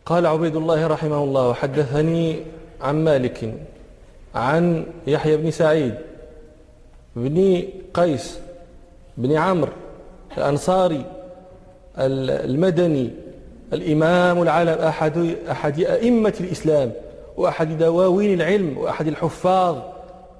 قال 0.06 0.26
عبيد 0.26 0.56
الله 0.56 0.86
رحمه 0.86 1.24
الله 1.24 1.48
وحدثني 1.48 2.40
عن 2.80 3.04
مالك 3.04 3.54
عن 4.34 4.86
يحيى 5.06 5.36
بن 5.36 5.50
سعيد 5.50 5.94
بن 7.16 7.62
قيس 7.94 8.38
بن 9.16 9.32
عمرو 9.32 9.72
الأنصاري 10.38 11.04
المدني 11.98 13.10
الإمام 13.72 14.42
العالم 14.42 14.78
أحد, 14.78 15.36
أحد 15.50 15.80
أئمة 15.80 16.34
الإسلام 16.40 16.92
وأحد 17.36 17.78
دواوين 17.78 18.40
العلم 18.40 18.78
وأحد 18.78 19.06
الحفاظ. 19.06 19.76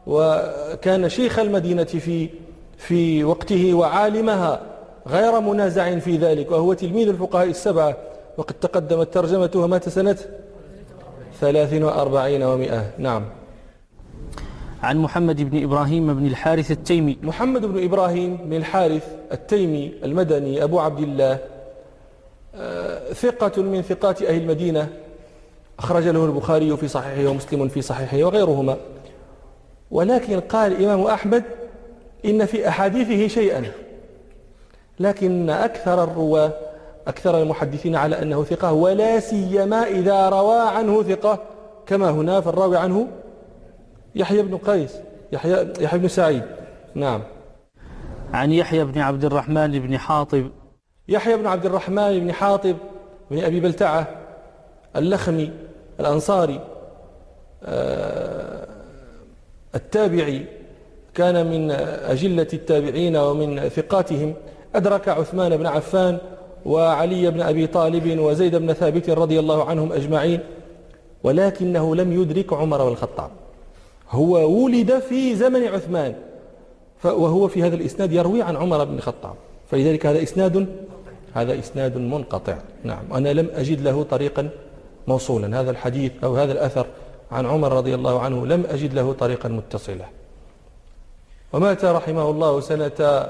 وكان 0.07 1.09
شيخ 1.09 1.39
المدينة 1.39 1.85
في 1.85 2.29
في 2.77 3.25
وقته 3.25 3.75
وعالمها 3.75 4.61
غير 5.07 5.41
منازع 5.41 5.99
في 5.99 6.17
ذلك 6.17 6.51
وهو 6.51 6.73
تلميذ 6.73 7.09
الفقهاء 7.09 7.47
السبعة 7.47 7.97
وقد 8.39 8.55
تقدمت 8.55 9.15
ترجمته 9.15 9.67
مات 9.67 9.89
سنة 9.89 10.19
ثلاث 11.41 11.73
وأربعين 11.83 12.43
ومئة 12.43 12.91
نعم. 12.99 13.25
عن 14.83 14.99
محمد 14.99 15.51
بن 15.51 15.63
إبراهيم 15.63 16.15
بن 16.15 16.27
الحارث 16.27 16.71
التيمي. 16.71 17.19
محمد 17.23 17.67
بن 17.67 17.85
إبراهيم 17.85 18.37
بن 18.37 18.53
الحارث 18.53 19.07
التيمي 19.33 19.93
المدني 20.05 20.65
أبو 20.65 20.81
عبد 20.81 20.99
الله 20.99 21.39
آه، 22.55 23.13
ثقة 23.13 23.63
من 23.63 23.83
ثقات 23.83 24.23
أهل 24.23 24.41
المدينة 24.41 24.89
أخرج 25.79 26.09
له 26.09 26.25
البخاري 26.25 26.77
في 26.77 26.89
صحيحه 26.89 27.31
ومسلم 27.31 27.69
في 27.69 27.83
صحيحه 27.83 28.25
وغيرهما. 28.25 28.77
ولكن 29.93 30.41
قال 30.41 30.73
الإمام 30.73 31.07
أحمد 31.07 31.45
إن 32.25 32.47
في 32.47 32.69
أحاديثه 32.69 33.29
شيئا. 33.29 33.65
لكن 35.01 35.51
أكثر 35.51 36.05
الرواة 36.05 36.53
أكثر 37.07 37.43
المحدثين 37.43 37.97
على 37.97 38.23
أنه 38.23 38.45
ثقة 38.45 38.73
ولا 38.73 39.21
سيما 39.21 39.83
إذا 39.83 40.29
روى 40.29 40.61
عنه 40.61 41.03
ثقة. 41.03 41.39
كما 41.87 42.11
هنا 42.11 42.41
فالراوي 42.41 42.77
عنه 42.77 43.09
يحيى 44.15 44.43
بن 44.43 44.57
قيس 44.57 44.95
يحيى, 45.33 45.73
يحيى 45.81 45.99
بن 45.99 46.09
سعيد. 46.09 46.43
نعم. 46.95 47.23
عن 48.33 48.53
يحيى 48.53 48.85
بن 48.85 49.01
عبد 49.01 49.25
الرحمن 49.25 49.79
بن 49.79 49.99
حاطب. 49.99 50.51
يحيى 51.09 51.37
بن 51.37 51.47
عبد 51.47 51.67
الرحمن 51.67 52.21
بن 52.21 52.33
حاطب 52.33 52.77
بن 53.31 53.45
أبي 53.45 53.61
بلتعة 53.61 54.07
اللخمي 54.97 55.51
الأنصاري 56.01 56.61
آه، 57.65 58.69
التابعي 59.75 60.45
كان 61.15 61.47
من 61.47 61.71
أجلة 62.15 62.47
التابعين 62.53 63.17
ومن 63.17 63.69
ثقاتهم 63.69 64.35
أدرك 64.75 65.09
عثمان 65.09 65.57
بن 65.57 65.67
عفان 65.67 66.19
وعلي 66.67 67.31
بن 67.31 67.41
أبي 67.41 67.67
طالب 67.67 68.19
وزيد 68.19 68.57
بن 68.57 68.73
ثابت 68.73 69.11
رضي 69.11 69.39
الله 69.39 69.65
عنهم 69.65 69.93
أجمعين 69.93 70.41
ولكنه 71.25 71.97
لم 71.97 72.23
يدرك 72.23 72.53
عمر 72.53 72.85
بن 72.85 72.93
الخطاب 72.93 73.31
هو 74.11 74.65
ولد 74.65 74.99
في 74.99 75.35
زمن 75.35 75.65
عثمان 75.65 76.15
وهو 77.05 77.49
في 77.49 77.63
هذا 77.63 77.75
الإسناد 77.75 78.13
يروي 78.13 78.43
عن 78.43 78.57
عمر 78.57 78.85
بن 78.85 78.95
الخطاب. 78.95 79.35
فلذلك 79.71 80.07
هذا 80.07 80.23
إسناد 80.23 80.67
هذا 81.35 81.59
إسناد 81.59 81.97
منقطع. 81.97 82.57
نعم 82.85 83.13
أنا 83.15 83.33
لم 83.33 83.51
أجد 83.55 83.81
له 83.81 84.03
طريقا 84.03 84.49
موصولا. 85.07 85.61
هذا 85.61 85.71
الحديث 85.71 86.13
أو 86.25 86.37
هذا 86.37 86.53
الأثر 86.53 86.87
عن 87.33 87.47
عمر 87.47 87.73
رضي 87.73 87.95
الله 87.95 88.21
عنه 88.21 88.47
لم 88.47 88.65
أجد 88.67 88.95
له 88.95 89.13
طريقا 89.13 89.49
متصلا 89.49 90.07
ومات 91.53 91.85
رحمه 91.85 92.31
الله 92.31 92.61
سنة 92.61 93.29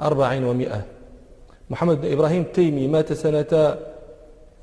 أربع 0.00 0.32
ومئة. 0.32 0.82
محمد 1.70 2.00
بن 2.00 2.12
إبراهيم 2.12 2.42
التيمي 2.42 2.88
مات 2.88 3.12
سنة 3.12 3.76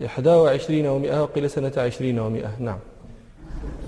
إحدى 0.06 0.30
وعشرين 0.30 0.86
ومئة 0.88 1.22
وقيل 1.22 1.50
سنة 1.50 1.72
عشرين 1.78 2.20
ومئة. 2.20 2.52
نعم. 2.60 2.80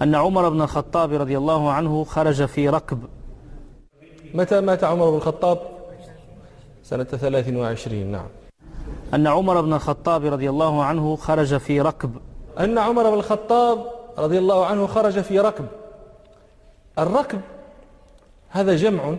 أن 0.01 0.15
عمر 0.15 0.49
بن 0.49 0.61
الخطاب 0.61 1.13
رضي 1.13 1.37
الله 1.37 1.71
عنه 1.71 2.03
خرج 2.03 2.45
في 2.45 2.69
ركب. 2.69 2.99
متى 4.33 4.61
مات 4.61 4.83
عمر 4.83 5.09
بن 5.09 5.17
الخطاب؟ 5.17 5.59
سنة 6.83 7.03
ثلاث 7.03 7.49
وعشرين. 7.49 8.11
نعم. 8.11 8.27
أن 9.13 9.27
عمر 9.27 9.61
بن 9.61 9.73
الخطاب 9.73 10.25
رضي 10.25 10.49
الله 10.49 10.83
عنه 10.83 11.15
خرج 11.15 11.57
في 11.57 11.81
ركب. 11.81 12.17
أن 12.59 12.77
عمر 12.77 13.09
بن 13.09 13.17
الخطاب 13.17 13.85
رضي 14.17 14.37
الله 14.37 14.65
عنه 14.65 14.87
خرج 14.87 15.19
في 15.19 15.39
ركب. 15.39 15.65
الركب 16.99 17.41
هذا 18.49 18.75
جمع 18.75 19.15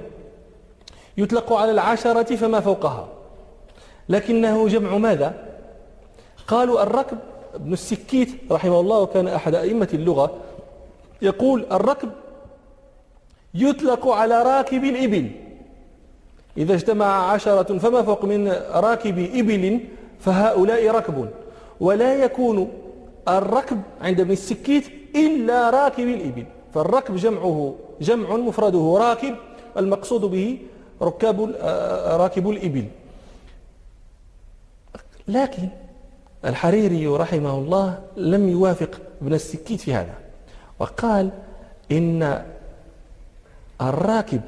يطلق 1.16 1.52
على 1.52 1.70
العشرة 1.70 2.36
فما 2.36 2.60
فوقها. 2.60 3.08
لكنه 4.08 4.68
جمع 4.68 4.96
ماذا؟ 4.96 5.34
قالوا 6.48 6.82
الركب 6.82 7.18
ابن 7.54 7.72
السكيت 7.72 8.52
رحمه 8.52 8.80
الله 8.80 8.98
وكان 8.98 9.28
أحد 9.28 9.54
أئمة 9.54 9.88
اللغة 9.94 10.36
يقول 11.22 11.66
الركب 11.72 12.10
يطلق 13.54 14.08
على 14.08 14.42
راكب 14.42 14.84
الإبل 14.84 15.30
إذا 16.56 16.74
اجتمع 16.74 17.32
عشرة 17.32 17.78
فما 17.78 18.02
فوق 18.02 18.24
من 18.24 18.48
راكب 18.70 19.18
إبل 19.34 19.80
فهؤلاء 20.20 20.90
ركب. 20.90 21.28
ولا 21.80 22.14
يكون 22.14 22.72
الركب 23.28 23.82
عند 24.00 24.20
ابن 24.20 24.30
السكيت 24.30 24.84
إلا 25.14 25.70
راكب 25.70 26.08
الإبل. 26.08 26.46
فالركب 26.74 27.16
جمعه 27.16 27.74
جمع 28.00 28.36
مفرده 28.36 28.96
راكب 28.98 29.34
المقصود 29.76 30.20
به 30.20 30.58
ركاب 31.02 31.40
راكب 32.20 32.50
الإبل. 32.50 32.84
لكن 35.28 35.68
الحريري 36.44 37.06
رحمه 37.06 37.58
الله 37.58 37.98
لم 38.16 38.48
يوافق 38.48 39.00
ابن 39.22 39.34
السكيت 39.34 39.80
في 39.80 39.94
هذا. 39.94 40.14
وقال 40.78 41.30
إن 41.92 42.44
الراكب 43.80 44.40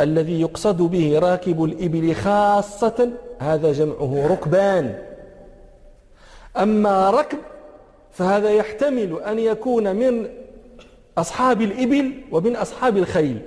الذي 0.00 0.40
يقصد 0.40 0.82
به 0.82 1.18
راكب 1.18 1.64
الإبل 1.64 2.14
خاصة 2.14 3.10
هذا 3.38 3.72
جمعه 3.72 4.26
ركبان. 4.26 4.98
أما 6.56 7.10
ركب 7.10 7.38
فهذا 8.12 8.50
يحتمل 8.50 9.20
أن 9.26 9.38
يكون 9.38 9.96
من 9.96 10.28
أصحاب 11.18 11.62
الإبل 11.62 12.12
ومن 12.30 12.56
أصحاب 12.56 12.96
الخيل. 12.96 13.38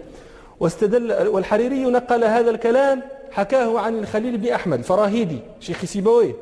واستدل 0.60 1.28
والحريري 1.28 1.84
نقل 1.84 2.24
هذا 2.24 2.50
الكلام 2.50 3.02
حكاه 3.32 3.80
عن 3.80 4.00
الخليل 4.00 4.38
بن 4.38 4.48
أحمد 4.48 4.78
الفراهيدي 4.78 5.40
شيخ 5.60 5.86
سيبويه. 5.86 6.34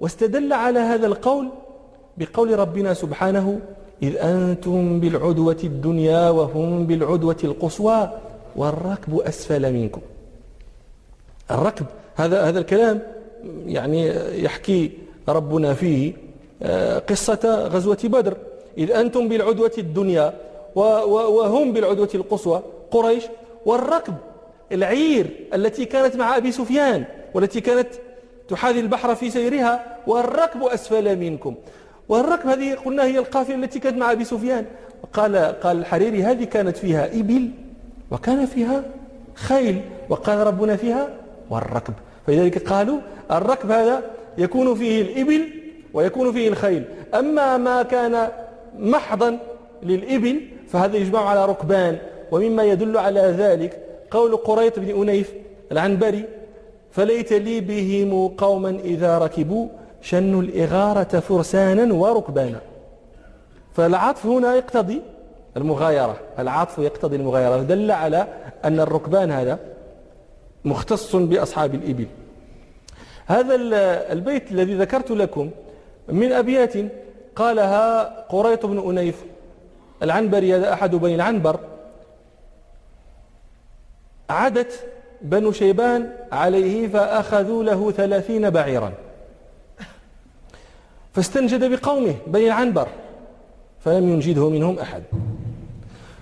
واستدل 0.00 0.52
على 0.52 0.78
هذا 0.78 1.06
القول 1.06 1.48
بقول 2.16 2.58
ربنا 2.58 2.94
سبحانه 2.94 3.60
إذ 4.02 4.16
أنتم 4.16 5.00
بالعدوة 5.00 5.56
الدنيا 5.64 6.30
وهم 6.30 6.86
بالعدوة 6.86 7.36
القصوى 7.44 8.10
والركب 8.56 9.20
أسفل 9.20 9.72
منكم. 9.72 10.00
الركب 11.50 11.86
هذا 12.16 12.42
هذا 12.42 12.58
الكلام 12.58 13.02
يعني 13.66 14.06
يحكي 14.44 14.90
ربنا 15.28 15.74
فيه. 15.74 16.12
قصة 17.08 17.68
غزوة 17.72 17.98
بدر. 18.04 18.36
إذ 18.78 18.90
أنتم 18.90 19.28
بالعدوة 19.28 19.72
الدنيا 19.78 20.32
وهم 20.74 21.72
بالعدوة 21.72 22.08
القصوى 22.14 22.62
قريش 22.90 23.24
والركب 23.66 24.14
العير 24.72 25.26
التي 25.54 25.84
كانت 25.84 26.16
مع 26.16 26.36
أبي 26.36 26.52
سفيان 26.52 27.04
والتي 27.34 27.60
كانت 27.60 27.88
تحاذي 28.48 28.80
البحر 28.80 29.14
في 29.14 29.30
سيرها 29.30 29.96
والركب 30.06 30.62
أسفل 30.62 31.16
منكم. 31.16 31.54
والركب 32.08 32.48
هذه 32.48 32.74
قلنا 32.74 33.04
هي 33.04 33.18
القافلة 33.18 33.54
التي 33.54 33.78
كانت 33.78 33.96
مع 33.96 34.12
أبي 34.12 34.24
سفيان. 34.24 34.64
قال 35.12 35.36
قال 35.36 35.78
الحريري 35.78 36.22
هذه 36.22 36.44
كانت 36.44 36.76
فيها 36.76 37.06
إبل 37.06 37.50
وكان 38.10 38.46
فيها 38.46 38.84
خيل 39.34 39.80
وقال 40.08 40.38
ربنا 40.38 40.76
فيها 40.76 41.08
والركب. 41.50 41.94
فلذلك 42.26 42.68
قالوا 42.68 42.98
الركب 43.30 43.70
هذا 43.70 44.02
يكون 44.38 44.74
فيه 44.74 45.02
الإبل 45.02 45.48
ويكون 45.94 46.32
فيه 46.32 46.48
الخيل. 46.48 46.84
أما 47.14 47.56
ما 47.56 47.82
كان 47.82 48.28
محضا 48.78 49.38
للإبل 49.82 50.40
فهذا 50.68 50.96
يجمع 50.96 51.28
على 51.28 51.46
ركبان 51.46 51.98
ومما 52.32 52.62
يدل 52.62 52.96
على 52.96 53.20
ذلك 53.20 53.78
قول 54.10 54.36
قريط 54.36 54.78
بن 54.78 55.02
أنيف 55.02 55.32
العنبري 55.72 56.24
فليت 56.90 57.32
لي 57.32 57.60
بهم 57.60 58.28
قوما 58.28 58.70
إذا 58.70 59.18
ركبوا 59.18 59.68
شنوا 60.02 60.42
الإغارة 60.42 61.20
فرسانا 61.20 61.94
وركبانا. 61.94 62.60
فالعطف 63.74 64.26
هنا 64.26 64.54
يقتضي 64.54 65.02
المغايرة. 65.56 66.16
العطف 66.38 66.78
يقتضي 66.78 67.16
المغايرة. 67.16 67.56
دل 67.62 67.90
على 67.90 68.26
أن 68.64 68.80
الركبان 68.80 69.30
هذا 69.30 69.58
مختص 70.64 71.16
بأصحاب 71.16 71.74
الإبل. 71.74 72.06
هذا 73.26 73.54
البيت 74.12 74.52
الذي 74.52 74.74
ذكرت 74.74 75.10
لكم 75.10 75.50
من 76.08 76.32
أبيات 76.32 76.74
قالها 77.36 78.02
قريط 78.28 78.66
بن 78.66 78.90
أنيف. 78.90 79.24
العنبري 80.02 80.56
هذا 80.56 80.72
أحد 80.72 80.94
بني 80.94 81.14
العنبر. 81.14 81.60
عدت 84.30 84.86
بنو 85.22 85.52
شيبان 85.52 86.12
عليه 86.32 86.88
فأخذوا 86.88 87.64
له 87.64 87.90
ثلاثين 87.90 88.50
بعيرا. 88.50 88.92
فاستنجد 91.12 91.64
بقومه 91.64 92.14
بني 92.26 92.46
العنبر 92.46 92.88
فلم 93.84 94.08
ينجده 94.08 94.48
منهم 94.48 94.78
أحد. 94.78 95.02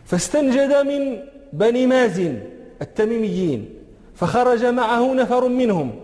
فاستنجد 0.04 0.72
من 0.74 1.18
بني 1.52 1.86
مازن 1.86 2.40
التميميين 2.82 3.74
فخرج 4.14 4.64
معه 4.64 5.14
نفر 5.14 5.48
منهم. 5.48 6.00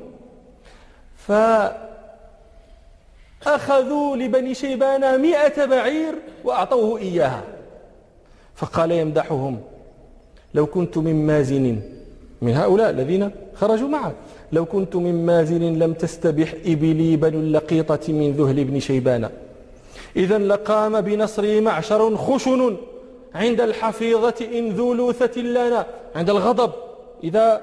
فأخذوا 1.16 1.91
لبني 4.16 4.54
شيبان 4.54 5.20
مئة 5.20 5.64
بعير 5.64 6.14
وأعطوه 6.44 6.98
إياها. 6.98 7.42
فقال 8.54 8.90
يمدحهم 8.92 9.60
لو 10.54 10.66
كنت 10.66 10.98
من 10.98 11.26
مازن 11.26 11.80
من 12.42 12.54
هؤلاء 12.54 12.90
الذين 12.90 13.30
خرجوا 13.54 13.88
معه 13.88 14.12
لو 14.52 14.64
كنت 14.64 14.96
من 14.96 15.26
مازن 15.26 15.78
لم 15.78 15.92
تستبح 15.92 16.54
إبلي 16.66 17.16
بل 17.16 17.34
اللقيطة 17.34 18.12
من 18.12 18.32
ذهل 18.32 18.64
بن 18.64 18.80
شيبان. 18.80 19.30
إذا 20.16 20.38
لقام 20.38 21.00
بنصري 21.00 21.60
معشر 21.60 22.16
خشن 22.16 22.76
عند 23.34 23.60
الحفيظة 23.60 24.34
إن 24.58 24.68
ذو 24.68 24.94
لوثة 24.94 25.40
لنا 25.40 25.86
عند 26.16 26.30
الغضب 26.30 26.72
إذا 27.24 27.60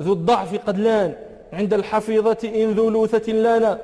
ذو 0.00 0.12
الضعف 0.12 0.66
قد 0.66 0.78
لأن 0.78 1.14
عند 1.52 1.74
الحفيظة 1.74 2.36
إن 2.44 2.70
ذو 2.70 2.90
لوثة 2.90 3.32
لنا 3.32 3.78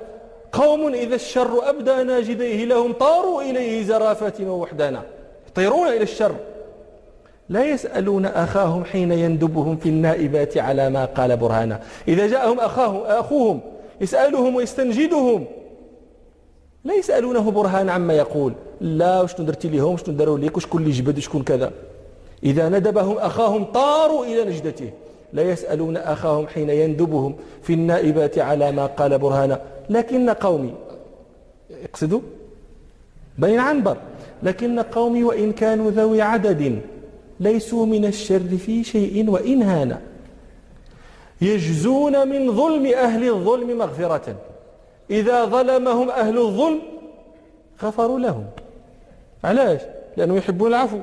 قوم 0.52 0.94
إذا 0.94 1.14
الشر 1.14 1.70
أبدى 1.70 2.02
ناجديه 2.02 2.64
لهم 2.64 2.92
طاروا 2.92 3.42
إليه 3.42 3.84
زرافة 3.84 4.44
ووحدانا. 4.44 5.02
يطيرون 5.48 5.88
إلى 5.88 6.02
الشر. 6.02 6.34
لا 7.48 7.64
يسألون 7.64 8.26
أخاهم 8.26 8.84
حين 8.84 9.12
يندبهم 9.12 9.76
في 9.76 9.88
النائبات 9.88 10.58
على 10.58 10.90
ما 10.90 11.04
قال 11.04 11.36
برهانا. 11.36 11.80
إذا 12.08 12.26
جاءهم 12.26 12.60
أخاهم 12.60 13.00
أخوهم 13.06 13.60
يسألهم 14.00 14.54
ويستنجدهم. 14.54 15.44
لا 16.84 16.94
يسألونه 16.94 17.50
برهان 17.50 17.88
عما 17.88 18.14
يقول. 18.14 18.52
لا 18.80 19.20
وشنو 19.20 19.46
درتي 19.46 19.68
لهم 19.68 19.94
وشنو 19.94 20.14
داروا 20.14 20.38
ليك 20.38 20.56
وشكون 20.56 20.82
اللي 20.82 20.92
جبد؟ 20.92 21.18
وشكون 21.18 21.42
كذا؟ 21.42 21.72
إذا 22.44 22.68
ندبهم 22.68 23.18
أخاهم 23.18 23.64
طاروا 23.64 24.24
إلى 24.24 24.44
نجدته. 24.44 24.90
لا 25.32 25.42
يسألون 25.42 25.96
أخاهم 25.96 26.46
حين 26.46 26.70
يندبهم 26.70 27.36
في 27.62 27.72
النائبات 27.72 28.38
على 28.38 28.72
ما 28.72 28.86
قال 28.86 29.18
برهانا. 29.18 29.60
لكن 29.90 30.30
قومي. 30.30 30.74
اقصدوا؟ 31.84 32.20
بين 33.38 33.58
عنبر. 33.58 33.96
لكن 34.42 34.80
قومي 34.80 35.24
وإن 35.24 35.52
كانوا 35.52 35.90
ذوي 35.90 36.22
عدد 36.22 36.80
ليسوا 37.40 37.86
من 37.86 38.04
الشر 38.04 38.56
في 38.66 38.84
شيء 38.84 39.30
وإن 39.30 39.62
هانا. 39.62 40.00
يجزون 41.40 42.28
من 42.28 42.52
ظلم 42.52 42.86
أهل 42.86 43.28
الظلم 43.28 43.78
مغفرة. 43.78 44.36
إذا 45.10 45.44
ظلمهم 45.44 46.10
أهل 46.10 46.38
الظلم 46.38 46.80
غفروا 47.82 48.18
لهم. 48.18 48.44
علاش؟ 49.44 49.80
لأنهم 50.16 50.36
يحبون 50.36 50.68
العفو. 50.68 50.98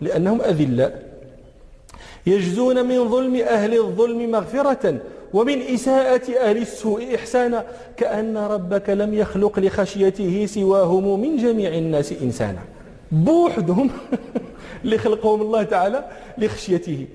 لأنهم 0.00 0.40
أذلاء 0.40 1.12
يجزون 2.26 2.88
من 2.88 3.08
ظلم 3.08 3.36
أهل 3.36 3.78
الظلم 3.78 4.30
مغفرة. 4.30 5.00
ومن 5.34 5.62
إساءة 5.62 6.38
أهل 6.40 6.56
السوء 6.56 7.14
إحسانا 7.14 7.64
كأن 7.96 8.36
ربك 8.36 8.90
لم 8.90 9.14
يخلق 9.14 9.58
لخشيته 9.58 10.46
سواهم 10.46 11.20
من 11.20 11.36
جميع 11.36 11.74
الناس 11.74 12.12
إنسانا. 12.12 12.62
بوحدهم 13.12 13.90
لخلقهم 14.84 15.40
الله 15.40 15.62
تعالى 15.62 16.04
لخشيته. 16.38 17.06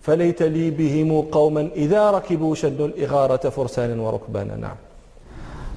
فليت 0.00 0.42
لي 0.42 0.70
بهم 0.70 1.20
قوما 1.22 1.68
إذا 1.76 2.10
ركبوا 2.10 2.54
شدوا 2.54 2.86
الإغارة 2.86 3.48
فرسانا 3.48 4.02
وركبانا. 4.02 4.56
نعم. 4.56 4.76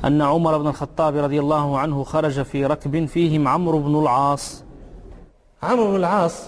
أن 0.06 0.22
عمر 0.22 0.58
بن 0.58 0.68
الخطاب 0.68 1.18
رضي 1.18 1.40
الله 1.40 1.80
عنه 1.80 2.04
خرج 2.04 2.42
في 2.42 2.66
ركب 2.66 3.06
فيهم 3.06 3.48
عمرو 3.48 3.80
بن 3.80 4.00
العاص. 4.00 4.64
عمرو 5.64 5.88
بن 5.92 5.96
العاص 5.96 6.44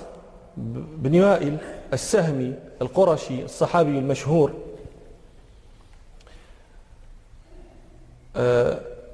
بن 0.98 1.22
وائل 1.22 1.58
السهمي 1.94 2.54
القرشي 2.82 3.44
الصحابي 3.44 4.00
المشهور. 4.00 4.52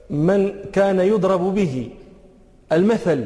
من 0.10 0.54
كان 0.74 1.00
يضرب 1.00 1.56
به 1.56 1.90
المثل 2.72 3.26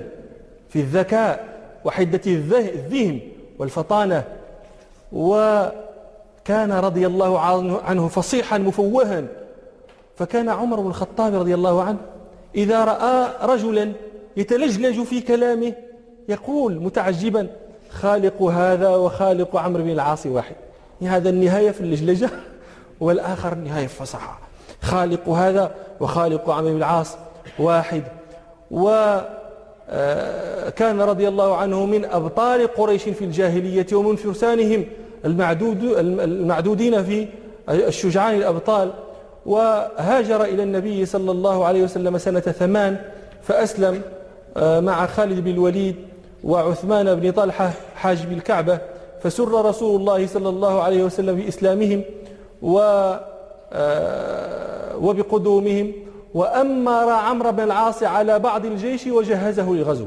في 0.70 0.80
الذكاء 0.80 1.52
وحدة 1.86 2.22
الذهن 2.28 3.20
والفطانة 3.60 4.24
وكان 5.12 6.72
رضي 6.72 7.08
الله 7.08 7.40
عنه 7.84 8.08
فصيحا 8.08 8.58
مفوها 8.58 9.24
فكان 10.18 10.50
عمر 10.50 10.80
بن 10.80 10.88
الخطاب 10.88 11.36
رضي 11.36 11.54
الله 11.54 11.84
عنه 11.84 11.98
إذا 12.56 12.86
رأى 12.86 13.28
رجلا 13.42 13.92
يتلجلج 14.38 15.04
في 15.04 15.22
كلامه 15.22 15.74
يقول 16.30 16.80
متعجبا 16.80 17.48
خالق 17.90 18.42
هذا 18.42 18.90
وخالق 18.90 19.56
عمرو 19.56 19.84
بن 19.84 19.90
العاص 19.90 20.26
واحد. 20.26 20.56
هذا 21.02 21.30
النهاية 21.30 21.72
في 21.72 21.82
اللجلجة 21.82 22.30
والآخر 23.00 23.54
النهاية 23.54 23.88
في 23.88 24.02
الفصحى 24.02 24.38
خالق 24.82 25.30
هذا 25.30 25.72
وخالق 26.00 26.50
عمرو 26.50 26.70
بن 26.70 26.78
العاص 26.78 27.18
واحد. 27.60 28.04
وكان 28.72 29.26
آه، 31.02 31.06
رضي 31.06 31.28
الله 31.28 31.56
عنه 31.56 31.86
من 31.86 32.06
أبطال 32.06 32.68
قريش 32.68 33.04
في 33.04 33.26
الجاهلية 33.26 33.88
ومن 33.94 34.16
فرسانهم 34.16 34.86
المعدود 35.26 35.84
المعدودين 36.00 37.04
في 37.04 37.28
الشجعان 37.70 38.36
الأبطال. 38.36 38.92
وهاجر 39.46 40.44
إلى 40.44 40.64
النبي 40.64 41.06
صلى 41.06 41.32
الله 41.32 41.66
عليه 41.66 41.84
وسلم 41.84 42.18
سنة 42.18 42.40
ثمان 42.40 42.98
فأسلم 43.42 44.02
آه، 44.58 44.80
مع 44.80 45.06
خالد 45.06 45.40
بن 45.40 45.52
الوليد 45.52 45.96
وعثمان 46.44 47.16
بن 47.16 47.32
طلحة 47.32 47.72
حاجب 47.96 48.32
الكعبة. 48.32 48.80
فسر 49.24 49.66
رسول 49.66 50.00
الله 50.00 50.28
صلى 50.28 50.50
الله 50.50 50.82
عليه 50.82 51.04
وسلم 51.04 51.36
بإسلامهم 51.36 52.04
و 52.62 52.80
وبقدومهم. 55.02 55.92
وأمر 56.34 57.10
عمرو 57.10 57.52
بن 57.52 57.64
العاص 57.64 58.04
على 58.04 58.40
بعض 58.40 58.66
الجيش 58.66 59.08
وجهزه 59.08 59.74
للغزو 59.74 60.06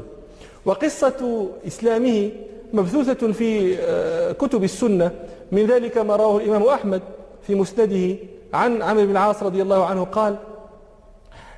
وقصة 0.65 1.47
إسلامه 1.67 2.31
مبثوثة 2.73 3.31
في 3.31 3.77
آه، 3.79 4.31
كتب 4.31 4.63
السنة. 4.63 5.11
من 5.51 5.65
ذلك 5.65 5.97
ما 5.97 6.15
رواه 6.15 6.37
الإمام 6.37 6.63
أحمد 6.63 7.01
في 7.47 7.55
مسنده 7.55 8.15
عن 8.53 8.81
عمرو 8.81 9.05
بن 9.05 9.11
العاص 9.11 9.43
رضي 9.43 9.61
الله 9.61 9.85
عنه 9.85 10.03
قال 10.03 10.35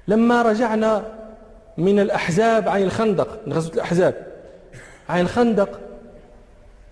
لما 0.07 0.41
رجعنا 0.41 1.03
من 1.77 1.99
الأحزاب 1.99 2.69
عن 2.69 2.83
الخندق 2.83 3.39
من 3.47 3.53
غزوة 3.53 3.73
الأحزاب 3.73 4.27
عن 5.09 5.21
الخندق 5.21 5.79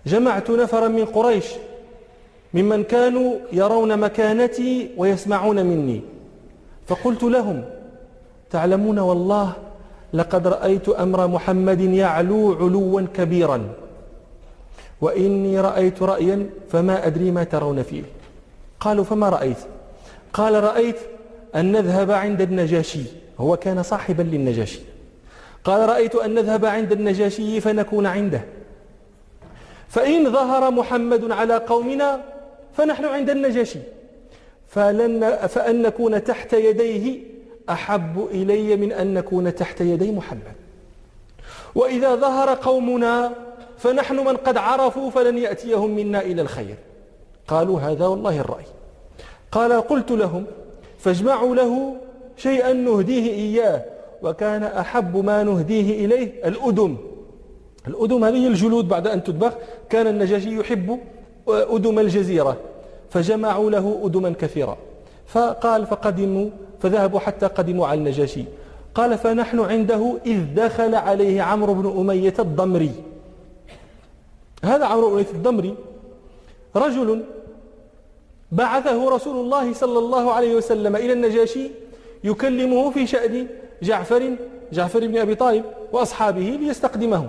جمعت 0.06 0.50
نفرا 0.50 0.88
من 0.88 1.04
قريش 1.04 1.44
ممن 2.56 2.84
كانوا 2.84 3.30
يرون 3.52 3.96
مكانتي 3.96 4.90
ويسمعون 4.96 5.58
مني. 5.66 6.00
فقلت 6.86 7.22
لهم 7.22 7.64
تعلمون 8.50 8.98
والله 8.98 9.52
لقد 10.12 10.46
رأيت 10.46 10.88
أمر 10.88 11.26
محمد 11.26 11.80
يعلو 11.80 12.52
علوا 12.60 13.02
كبيرا. 13.14 13.58
وإني 15.00 15.60
رأيت 15.60 16.02
رأيا 16.02 16.46
فما 16.72 17.06
أدري 17.06 17.30
ما 17.30 17.44
ترون 17.44 17.82
فيه. 17.82 18.02
قالوا 18.80 19.04
فما 19.04 19.28
رأيت؟ 19.28 19.56
قال 20.32 20.64
رأيت 20.64 20.96
أن 21.54 21.72
نذهب 21.72 22.10
عند 22.10 22.40
النجاشي. 22.40 23.04
هو 23.40 23.56
كان 23.56 23.82
صاحبا 23.82 24.22
للنجاشي. 24.22 24.80
قال 25.64 25.88
رأيت 25.88 26.14
أن 26.14 26.34
نذهب 26.34 26.64
عند 26.64 26.92
النجاشي 26.92 27.60
فنكون 27.60 28.06
عنده. 28.06 28.42
فإن 29.88 30.32
ظهر 30.32 30.70
محمد 30.70 31.30
على 31.30 31.56
قومنا 31.56 32.35
فنحن 32.76 33.04
عند 33.04 33.30
النجاشي. 33.30 33.78
فلن 34.68 35.36
فأن 35.36 35.82
نكون 35.82 36.24
تحت 36.24 36.52
يديه 36.52 37.20
أحب 37.70 38.28
إلي 38.30 38.76
من 38.76 38.92
أن 38.92 39.14
نكون 39.14 39.54
تحت 39.54 39.80
يدي 39.80 40.12
محمد. 40.12 40.56
وإذا 41.74 42.14
ظهر 42.14 42.54
قومنا 42.54 43.32
فنحن 43.78 44.16
من 44.16 44.36
قد 44.36 44.56
عرفوا 44.56 45.10
فلن 45.10 45.38
يأتيهم 45.38 45.90
منا 45.90 46.20
إلى 46.20 46.42
الخير. 46.42 46.74
قالوا 47.48 47.80
هذا 47.80 48.06
والله 48.06 48.40
الرأي. 48.40 48.64
قال 49.52 49.72
قلت 49.72 50.10
لهم 50.10 50.44
فاجمعوا 50.98 51.54
له 51.54 51.96
شيئا 52.36 52.72
نهديه 52.72 53.30
إياه 53.30 53.84
وكان 54.22 54.62
أحب 54.62 55.16
ما 55.24 55.42
نهديه 55.42 56.04
إليه 56.04 56.48
الأدم. 56.48 56.96
الأدم 57.88 58.24
هذه 58.24 58.46
الجلود 58.46 58.88
بعد 58.88 59.06
أن 59.06 59.24
تدبخ 59.24 59.52
كان 59.90 60.06
النجاشي 60.06 60.56
يحب 60.56 60.98
أدم 61.48 61.98
الجزيرة 61.98 62.56
فجمعوا 63.10 63.70
له 63.70 64.00
أدما 64.04 64.34
كثيرة. 64.40 64.76
فقال 65.26 65.86
فقدموا 65.86 66.50
فذهبوا 66.82 67.20
حتى 67.20 67.46
قدموا 67.46 67.86
على 67.86 67.98
النجاشي. 67.98 68.44
قال 68.94 69.18
فنحن 69.18 69.60
عنده 69.60 70.16
إذ 70.26 70.54
دخل 70.54 70.94
عليه 70.94 71.42
عمرو 71.42 71.74
بن 71.74 72.00
أمية 72.00 72.34
الضمري. 72.38 72.92
هذا 74.64 74.86
عمرو 74.86 75.10
بن 75.10 75.14
أمية 75.14 75.30
الضمري 75.34 75.74
رجل 76.76 77.24
بعثه 78.52 79.10
رسول 79.10 79.44
الله 79.44 79.72
صلى 79.72 79.98
الله 79.98 80.32
عليه 80.32 80.54
وسلم 80.54 80.96
إلى 80.96 81.12
النجاشي 81.12 81.70
يكلمه 82.24 82.90
في 82.90 83.06
شأن 83.06 83.46
جعفر 83.82 84.36
جعفر 84.72 85.06
بن 85.06 85.16
أبي 85.18 85.34
طالب 85.34 85.64
وأصحابه 85.92 86.58
ليستقدمه. 86.60 87.28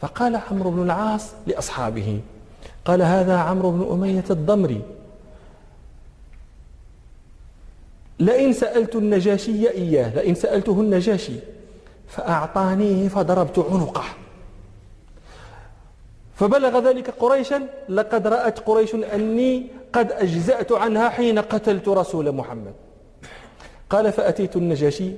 فقال 0.00 0.40
عمرو 0.50 0.70
بن 0.70 0.82
العاص 0.82 1.32
لأصحابه 1.46 2.20
قال 2.84 3.02
هذا 3.02 3.36
عمرو 3.36 3.70
بن 3.70 3.92
أمية 3.92 4.24
الضمري. 4.30 4.82
لئن 8.18 8.52
سألت 8.52 8.96
النجاشي 8.96 9.70
إياه 9.70 10.14
لئن 10.14 10.34
سألته 10.34 10.80
النجاشي 10.80 11.36
فأعطانيه 12.08 13.08
فضربت 13.08 13.58
عنقه. 13.58 14.04
فبلغ 16.34 16.88
ذلك 16.88 17.10
قريشا 17.10 17.66
لقد 17.88 18.26
رأت 18.26 18.58
قريش 18.58 18.94
أني 18.94 19.66
قد 19.92 20.12
أجزأت 20.12 20.72
عنها 20.72 21.08
حين 21.08 21.38
قتلت 21.38 21.88
رسول 21.88 22.32
محمد. 22.32 22.72
قال 23.90 24.12
فأتيت 24.12 24.56
النجاشي 24.56 25.12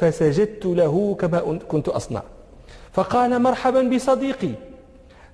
فسجدت 0.00 0.66
له 0.66 1.16
كما 1.20 1.58
كنت 1.68 1.88
أصنع. 1.88 2.22
فقال 2.92 3.42
مرحبا 3.42 3.82
بصديقي. 3.82 4.50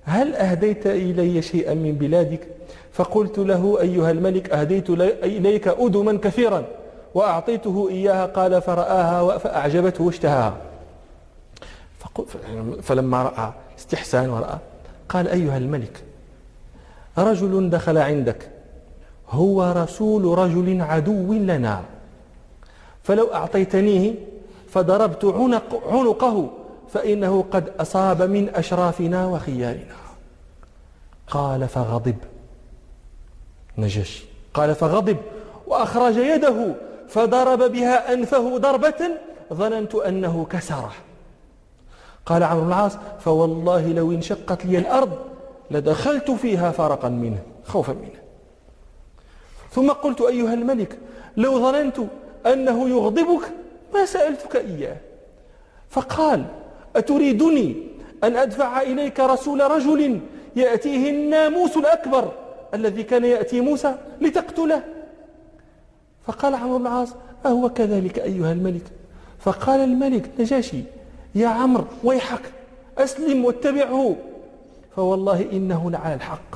هل 0.05 0.35
أهديت 0.35 0.87
إلي 0.87 1.41
شيئا 1.41 1.73
من 1.73 1.91
بلادك؟ 1.93 2.47
فقلت 2.93 3.37
له 3.39 3.81
أيها 3.81 4.11
الملك 4.11 4.49
أهديت 4.49 4.89
إليك 5.23 5.67
أدما 5.67 6.17
كثيرا 6.17 6.63
وأعطيته 7.13 7.87
إياها 7.89 8.25
قال 8.25 8.61
فرآها 8.61 9.37
فأعجبته 9.37 10.03
واشتهاها. 10.03 10.57
فلما 12.81 13.23
رأى 13.23 13.53
استحسان 13.79 14.29
ورأى 14.29 14.57
قال 15.09 15.27
أيها 15.27 15.57
الملك 15.57 16.03
رجل 17.17 17.69
دخل 17.69 17.97
عندك 17.97 18.49
هو 19.29 19.73
رسول 19.77 20.37
رجل 20.37 20.81
عدو 20.81 21.33
لنا 21.33 21.81
فلو 23.03 23.33
أعطيتنيه 23.33 24.13
فضربت 24.69 25.25
عنق 25.25 25.81
عنقه 25.87 26.49
فإنه 26.93 27.45
قد 27.51 27.71
أصاب 27.79 28.21
من 28.21 28.49
أشرافنا 28.55 29.25
وخيارنا. 29.25 29.95
قال 31.27 31.67
فغضب. 31.67 32.17
نجشي 33.77 34.25
قال 34.53 34.75
فغضب 34.75 35.17
وأخرج 35.67 36.17
يده 36.17 36.75
فضرب 37.07 37.63
بها 37.71 38.13
أنفه 38.13 38.57
ضربة 38.57 39.09
ظننت 39.53 39.95
أنه 39.95 40.45
كسره. 40.49 40.91
قال 42.25 42.43
عمرو 42.43 42.67
العاص 42.67 42.97
فوالله 43.19 43.87
لو 43.87 44.11
انشقت 44.11 44.65
لي 44.65 44.77
الأرض 44.77 45.17
لدخلت 45.71 46.31
فيها 46.31 46.71
فرقا 46.71 47.09
منه 47.09 47.39
خوفا 47.65 47.93
منه. 47.93 48.23
ثم 49.71 49.91
قلت 49.91 50.21
أيها 50.21 50.53
الملك 50.53 50.97
لو 51.37 51.59
ظننت 51.59 51.97
أنه 52.45 52.89
يغضبك 52.89 53.51
ما 53.93 54.05
سألتك 54.05 54.55
إياه. 54.55 54.97
فقال 55.89 56.45
أتريدني 56.95 57.75
أن 58.23 58.35
أدفع 58.35 58.81
إليك 58.81 59.19
رسول 59.19 59.71
رجل 59.71 60.19
يأتيه 60.55 61.09
الناموس 61.09 61.77
الأكبر 61.77 62.31
الذي 62.73 63.03
كان 63.03 63.25
يأتي 63.25 63.61
موسى 63.61 63.95
لتقتله. 64.21 64.83
فقال 66.27 66.55
عمرو 66.55 66.77
بن 66.77 66.87
العاص 66.87 67.09
أهو 67.45 67.69
كذلك 67.69 68.19
أيها 68.19 68.51
الملك؟ 68.51 68.83
فقال 69.39 69.79
الملك 69.79 70.29
نجاشي 70.39 70.83
يا 71.35 71.47
عمرو 71.47 71.85
ويحك 72.03 72.41
أسلم 72.97 73.45
واتبعه. 73.45 74.15
فوالله 74.95 75.45
إنه 75.51 75.91
لعلى 75.91 76.13
الحق 76.13 76.55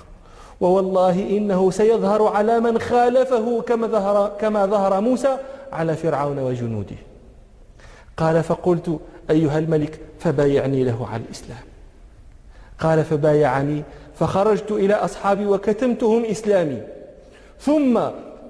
ووالله 0.62 1.38
إنه 1.38 1.71
سيظهر 1.71 2.28
على 2.28 2.60
من 2.60 2.80
خالفه 2.80 3.62
كما 3.62 3.88
ظهر, 3.88 4.38
كما 4.39 4.65
ظهر 4.65 5.02
موسى 5.02 5.38
على 5.71 5.95
فرعون 5.95 6.39
وجنوده. 6.39 6.95
قال 8.17 8.43
فقلت 8.43 9.00
أيها 9.30 9.60
الملك 9.60 10.00
فبايعني 10.20 10.84
له 10.84 11.08
على 11.08 11.24
الإسلام. 11.24 11.63
قال 12.80 13.04
فبايعني 13.04 13.84
فخرجت 14.20 14.72
إلى 14.72 14.94
أصحابي 14.94 15.46
وكتمتهم 15.46 16.26
إسلامي. 16.26 16.82
ثم 17.60 18.00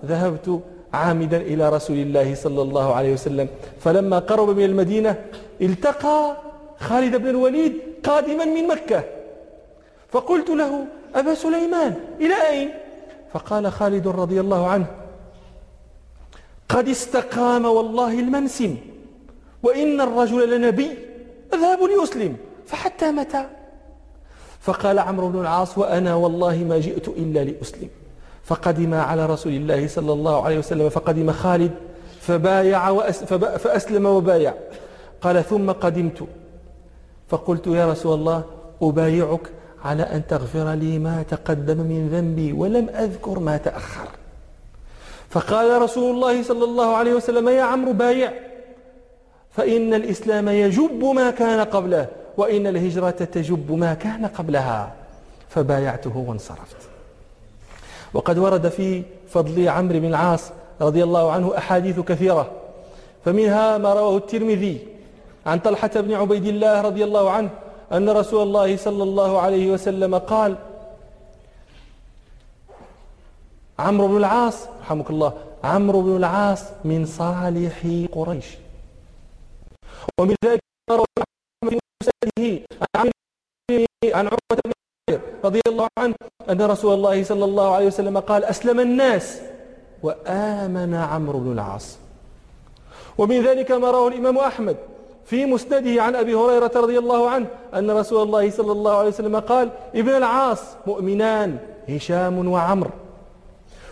ذهبت 0.05 0.61
عامدا 0.93 1.37
إلى 1.37 1.69
رسول 1.69 1.97
الله 1.97 2.35
صلى 2.35 2.61
الله 2.61 2.93
عليه 2.93 3.13
وسلم. 3.13 3.47
فلما 3.79 4.19
قرب 4.19 4.49
من 4.49 4.65
المدينة 4.65 5.25
التقى 5.61 6.37
خالد 6.79 7.15
بن 7.15 7.27
الوليد 7.27 7.73
قادما 8.03 8.45
من 8.45 8.67
مكة. 8.67 9.03
فقلت 10.11 10.49
له 10.49 10.85
أبا 11.15 11.33
سليمان 11.33 11.95
إلى 12.19 12.49
أين؟ 12.49 12.69
فقال 13.33 13.71
خالد 13.71 14.07
رضي 14.07 14.39
الله 14.39 14.67
عنه 14.67 14.85
قد 16.69 16.89
استقام 16.89 17.65
والله 17.65 18.19
المنسم. 18.19 18.77
وإن 19.63 20.01
الرجل 20.01 20.55
لنبي 20.55 20.89
اذهب 21.53 21.79
ليسلم 21.83 22.37
فحتى 22.65 23.11
متى؟ 23.11 23.45
فقال 24.59 24.99
عمرو 24.99 25.29
بن 25.29 25.39
العاص 25.39 25.77
وأنا 25.77 26.15
والله 26.15 26.57
ما 26.57 26.79
جئت 26.79 27.07
إلا 27.07 27.43
لأسلم. 27.43 27.89
فقدم 28.43 28.93
على 28.93 29.25
رسول 29.25 29.53
الله 29.53 29.87
صلى 29.87 30.13
الله 30.13 30.43
عليه 30.43 30.59
وسلم 30.59 30.89
فقدم 30.89 31.31
خالد 31.31 31.71
فبايع 32.21 33.11
فأسلم 33.57 34.05
وبايع. 34.05 34.53
قال 35.21 35.43
ثم 35.43 35.71
قدمت. 35.71 36.27
فقلت 37.29 37.67
يا 37.67 37.91
رسول 37.91 38.13
الله 38.19 38.43
أبايعك 38.81 39.51
على 39.85 40.03
أن 40.03 40.27
تغفر 40.27 40.73
لي 40.73 40.99
ما 40.99 41.23
تقدم 41.29 41.77
من 41.77 42.09
ذنبي 42.09 42.53
ولم 42.53 42.89
أذكر 42.89 43.39
ما 43.39 43.57
تأخر. 43.57 44.07
فقال 45.29 45.81
رسول 45.81 46.15
الله 46.15 46.43
صلى 46.43 46.63
الله 46.63 46.95
عليه 46.95 47.13
وسلم 47.13 47.49
يا 47.49 47.61
عمرو 47.61 47.93
بايع. 47.93 48.46
فإن 49.57 49.93
الإسلام 49.93 50.49
يجب 50.49 51.03
ما 51.03 51.31
كان 51.31 51.59
قبله 51.59 52.07
وإن 52.37 52.67
الهجرة 52.67 53.09
تجب 53.09 53.71
ما 53.71 53.93
كان 53.93 54.25
قبلها. 54.25 54.93
فبايعته 55.49 56.17
وانصرفت. 56.17 56.77
وقد 58.13 58.37
ورد 58.37 58.69
في 58.69 59.03
فضل 59.29 59.69
عمرو 59.69 59.99
بن 59.99 60.05
العاص 60.05 60.51
رضي 60.81 61.03
الله 61.03 61.31
عنه 61.31 61.57
أحاديث 61.57 61.99
كثيرة 61.99 62.51
فمنها 63.25 63.77
ما 63.77 63.93
رواه 63.93 64.17
الترمذي 64.17 64.79
عن 65.45 65.59
طلحة 65.59 65.91
بن 65.95 66.13
عبيد 66.13 66.45
الله 66.45 66.81
رضي 66.81 67.03
الله 67.03 67.31
عنه 67.31 67.49
أن 67.93 68.09
رسول 68.09 68.43
الله 68.43 68.77
صلى 68.77 69.03
الله 69.03 69.41
عليه 69.41 69.71
وسلم 69.71 70.17
قال 70.17 70.55
عمرو 73.79 74.07
بن 74.07 74.17
العاص 74.17 74.67
رحمك 74.81 75.09
الله 75.09 75.33
عمرو 75.63 76.01
بن 76.01 76.15
العاص 76.17 76.63
من 76.85 77.05
صالح 77.05 77.87
قريش. 78.11 78.66
ومن 80.19 80.35
ذلك 80.45 80.59
في 82.37 82.61
عن 82.95 83.11
عن 84.13 84.27
عروة 84.27 84.61
بن 84.65 85.19
رضي 85.45 85.61
الله 85.67 85.87
عنه 85.97 86.15
أن 86.49 86.61
رسول 86.61 86.93
الله 86.93 87.23
صلى 87.23 87.45
الله 87.45 87.75
عليه 87.75 87.87
وسلم 87.87 88.19
قال 88.19 88.45
أسلم 88.45 88.79
الناس 88.79 89.41
وآمن 90.03 90.93
عمرو 90.93 91.39
بن 91.39 91.51
العاص. 91.51 91.97
ومن 93.17 93.41
ذلك 93.41 93.71
ما 93.71 93.91
رواه 93.91 94.07
الإمام 94.07 94.37
أحمد 94.37 94.77
في 95.25 95.45
مسنده 95.45 96.03
عن 96.03 96.15
أبي 96.15 96.35
هريرة 96.35 96.71
رضي 96.75 96.97
الله 96.99 97.29
عنه 97.29 97.47
أن 97.73 97.91
رسول 97.91 98.23
الله 98.23 98.49
صلى 98.51 98.71
الله 98.71 98.97
عليه 98.97 99.07
وسلم 99.09 99.39
قال 99.39 99.69
ابن 99.95 100.09
العاص 100.09 100.61
مؤمنان 100.87 101.57
هشام 101.89 102.47
وعمر 102.47 102.91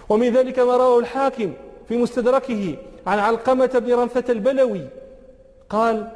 ومن 0.10 0.34
ذلك 0.34 0.60
ما 0.60 0.78
رواه 0.78 1.00
الحاكم 1.00 1.54
في 1.88 1.98
مستدركه 1.98 2.76
عن 3.08 3.20
علقمة 3.20 3.66
بن 3.66 3.94
رنثة 3.94 4.32
البلوي 4.32 4.88
قال 5.70 6.08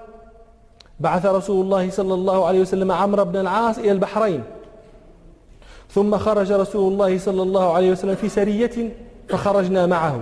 بعث 0.99 1.25
رسول 1.25 1.65
الله 1.65 1.89
صلى 1.89 2.13
الله 2.13 2.45
عليه 2.45 2.61
وسلم 2.61 2.91
عمرو 2.91 3.25
بن 3.25 3.39
العاص 3.39 3.77
إلى 3.77 3.91
البحرين. 3.91 4.43
ثم 5.89 6.17
خرج 6.17 6.51
رسول 6.51 6.93
الله 6.93 7.17
صلى 7.17 7.41
الله 7.41 7.73
عليه 7.73 7.91
وسلم 7.91 8.15
في 8.15 8.29
سرية 8.29 8.89
فخرجنا 9.29 9.85
معه. 9.85 10.21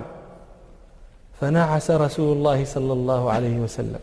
فنعس 1.40 1.90
رسول 1.90 2.36
الله 2.36 2.64
صلى 2.64 2.92
الله 2.92 3.30
عليه 3.30 3.58
وسلم. 3.58 4.00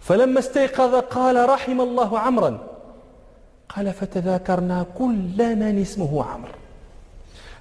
فلما 0.00 0.38
استيقظ 0.38 0.94
قال 0.94 1.48
رحم 1.48 1.80
الله 1.80 2.18
عمرا. 2.18 2.58
قال 3.76 3.92
فتذاكرنا 3.92 4.86
كل 4.98 5.56
من 5.56 5.80
اسمه 5.80 6.24
عمرو. 6.24 6.52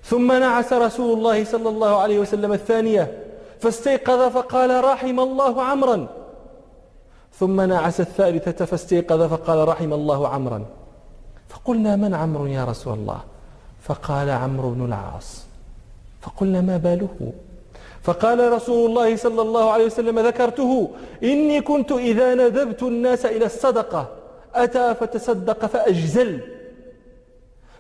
ثم 0.04 0.32
نعس 0.32 0.74
رسول 0.74 1.18
الله 1.18 1.44
صلى 1.44 1.70
الله 1.70 1.98
عليه 1.98 2.20
وسلم 2.20 2.54
الثانية. 2.54 3.24
فاستيقظ 3.60 4.32
فقال 4.32 4.84
رحم 4.84 5.20
الله 5.20 5.64
عمرا. 5.64 6.08
ثم 7.40 7.62
نعس 7.62 8.02
الثالثة 8.02 8.66
فاستيقظ 8.66 9.22
فقال 9.24 9.68
رحم 9.68 9.94
الله 9.94 10.28
عمرا. 10.28 10.66
فقلنا 11.50 11.96
من 11.96 12.14
عمرو 12.14 12.46
يا 12.46 12.66
رسول 12.66 12.94
الله؟ 12.94 13.20
فقال 13.82 14.30
عمرو 14.30 14.70
بن 14.70 14.86
العاص. 14.86 15.46
فقلنا 16.22 16.62
ما 16.62 16.78
باله؟ 16.78 17.34
فقال 18.04 18.54
رسول 18.54 18.90
الله 18.90 19.16
صلى 19.16 19.42
الله 19.42 19.72
عليه 19.72 19.86
وسلم 19.86 20.20
ذكرته 20.20 20.90
إني 21.24 21.62
كنت 21.62 21.92
إذا 21.92 22.34
ندبت 22.34 22.84
الناس 22.84 23.26
إلى 23.26 23.46
الصدقة 23.46 24.08
أتى 24.56 24.96
فتصدق 24.96 25.66
فأجزل. 25.66 26.42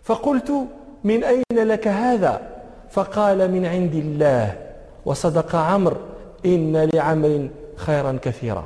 فقلت 0.03 0.51
من 1.03 1.23
أين 1.23 1.57
لك 1.67 1.87
هذا؟ 1.87 2.41
فقال 2.89 3.51
من 3.51 3.65
عند 3.65 3.93
الله. 3.93 4.57
وصدق 5.05 5.55
عمرو 5.55 5.97
إن 6.45 6.89
لعمر 6.93 7.49
خيرا 7.75 8.19
كثيرا. 8.21 8.65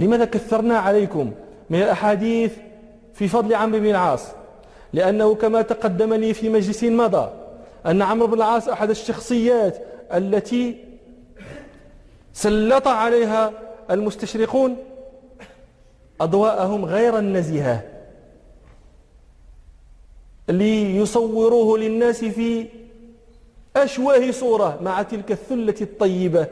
لماذا 0.00 0.24
كثرنا 0.24 0.78
عليكم 0.78 1.32
من 1.70 1.82
الأحاديث 1.82 2.52
في 3.14 3.28
فضل 3.28 3.54
عمرو 3.54 3.80
بن 3.80 3.86
العاص؟ 3.86 4.26
لأنه 4.92 5.34
كما 5.34 5.62
تقدم 5.62 6.14
لي 6.14 6.34
في 6.34 6.48
مجلس 6.48 6.84
مضى 6.84 7.30
أن 7.86 8.02
عمرو 8.02 8.26
بن 8.26 8.34
العاص 8.34 8.68
أحد 8.68 8.90
الشخصيات 8.90 9.78
التي 10.14 10.84
سلط 12.32 12.88
عليها 12.88 13.52
المستشرقون 13.90 14.76
أضواءهم 16.20 16.84
غير 16.84 17.18
النزهة 17.18 17.82
ليصوروه 20.48 21.78
للناس 21.78 22.24
في 22.24 22.66
أشواه 23.76 24.30
صورة 24.30 24.78
مع 24.82 25.02
تلك 25.02 25.32
الثلة 25.32 25.74
الطيبة. 25.80 26.46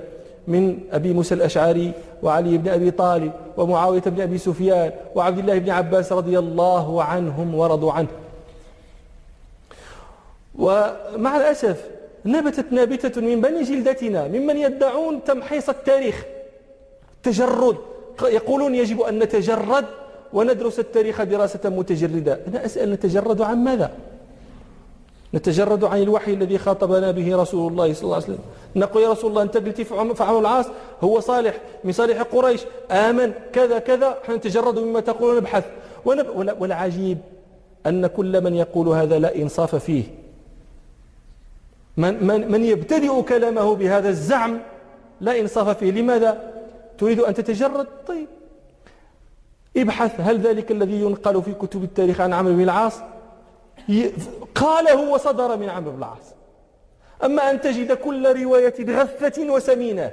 من 0.48 0.78
أبي 0.92 1.12
موسى 1.12 1.34
الأشعري 1.34 1.92
وعلي 2.22 2.58
بن 2.58 2.68
أبي 2.68 2.90
طالب 2.90 3.32
ومعاوية 3.56 4.00
بن 4.00 4.20
أبي 4.20 4.38
سفيان 4.38 4.92
وعبد 5.14 5.38
الله 5.38 5.58
بن 5.58 5.70
عباس 5.70 6.12
رضي 6.12 6.38
الله 6.38 7.02
عنهم 7.02 7.54
ورضوا 7.54 7.92
عنه. 7.92 8.08
ومع 10.58 11.36
الأسف 11.36 11.84
نبتت 12.24 12.72
نابتة 12.72 13.20
من 13.20 13.40
بني 13.40 13.62
جلدتنا 13.62 14.28
ممن 14.28 14.56
يدعون 14.56 15.24
تمحيص 15.24 15.68
التاريخ 15.68 16.24
تجرد 17.22 17.76
يقولون 18.22 18.74
يجب 18.74 19.00
أن 19.00 19.18
نتجرد 19.18 19.84
وندرس 20.32 20.78
التاريخ 20.78 21.22
دراسة 21.22 21.70
متجردة. 21.70 22.40
أنا 22.48 22.64
أسأل 22.64 22.92
نتجرد 22.92 23.40
عن 23.40 23.64
ماذا؟ 23.64 23.90
نتجرد 25.34 25.84
عن 25.84 26.02
الوحي 26.02 26.32
الذي 26.32 26.58
خاطبنا 26.58 27.10
به 27.10 27.36
رسول 27.36 27.72
الله 27.72 27.92
صلى 27.92 28.04
الله 28.04 28.14
عليه 28.14 28.24
وسلم. 28.24 28.38
نقول 28.76 29.02
يا 29.02 29.10
رسول 29.10 29.30
الله 29.30 29.42
أنت 29.42 29.56
قلت 29.56 29.80
في 29.80 29.94
عمرو 29.94 30.38
العاص 30.38 30.66
هو 31.00 31.20
صالح 31.20 31.60
من 31.84 31.92
صالح 31.92 32.22
قريش. 32.22 32.60
آمن 32.90 33.32
كذا 33.52 33.78
كذا 33.78 34.18
نتجرد 34.30 34.78
مما 34.78 35.00
تقول 35.00 35.36
نبحث. 35.36 35.64
والعجيب 36.04 37.18
أن 37.86 38.06
كل 38.06 38.40
من 38.44 38.54
يقول 38.54 38.88
هذا 38.88 39.18
لا 39.18 39.36
إنصاف 39.36 39.74
فيه. 39.74 40.04
من, 41.96 42.26
من, 42.26 42.50
من 42.52 42.64
يبتدئ 42.64 43.22
كلامه 43.22 43.74
بهذا 43.74 44.08
الزعم 44.08 44.58
لا 45.20 45.40
إنصاف 45.40 45.78
فيه. 45.78 45.90
لماذا؟ 45.90 46.52
تريد 46.98 47.20
أن 47.20 47.34
تتجرد؟ 47.34 47.86
طيب. 48.06 48.26
ابحث 49.76 50.20
هل 50.20 50.40
ذلك 50.40 50.70
الذي 50.70 51.00
ينقل 51.00 51.42
في 51.42 51.52
كتب 51.54 51.84
التاريخ 51.84 52.20
عن 52.20 52.32
عمرو 52.32 52.54
بن 52.54 52.60
العاص؟ 52.60 52.94
قاله 54.54 55.10
وصدر 55.10 55.56
من 55.56 55.68
عمرو 55.68 55.90
بن 55.90 55.98
العاص. 55.98 56.34
أما 57.24 57.50
أن 57.50 57.60
تجد 57.60 57.92
كل 57.92 58.42
رواية 58.42 58.74
غثة 58.80 59.52
وسمينة 59.52 60.10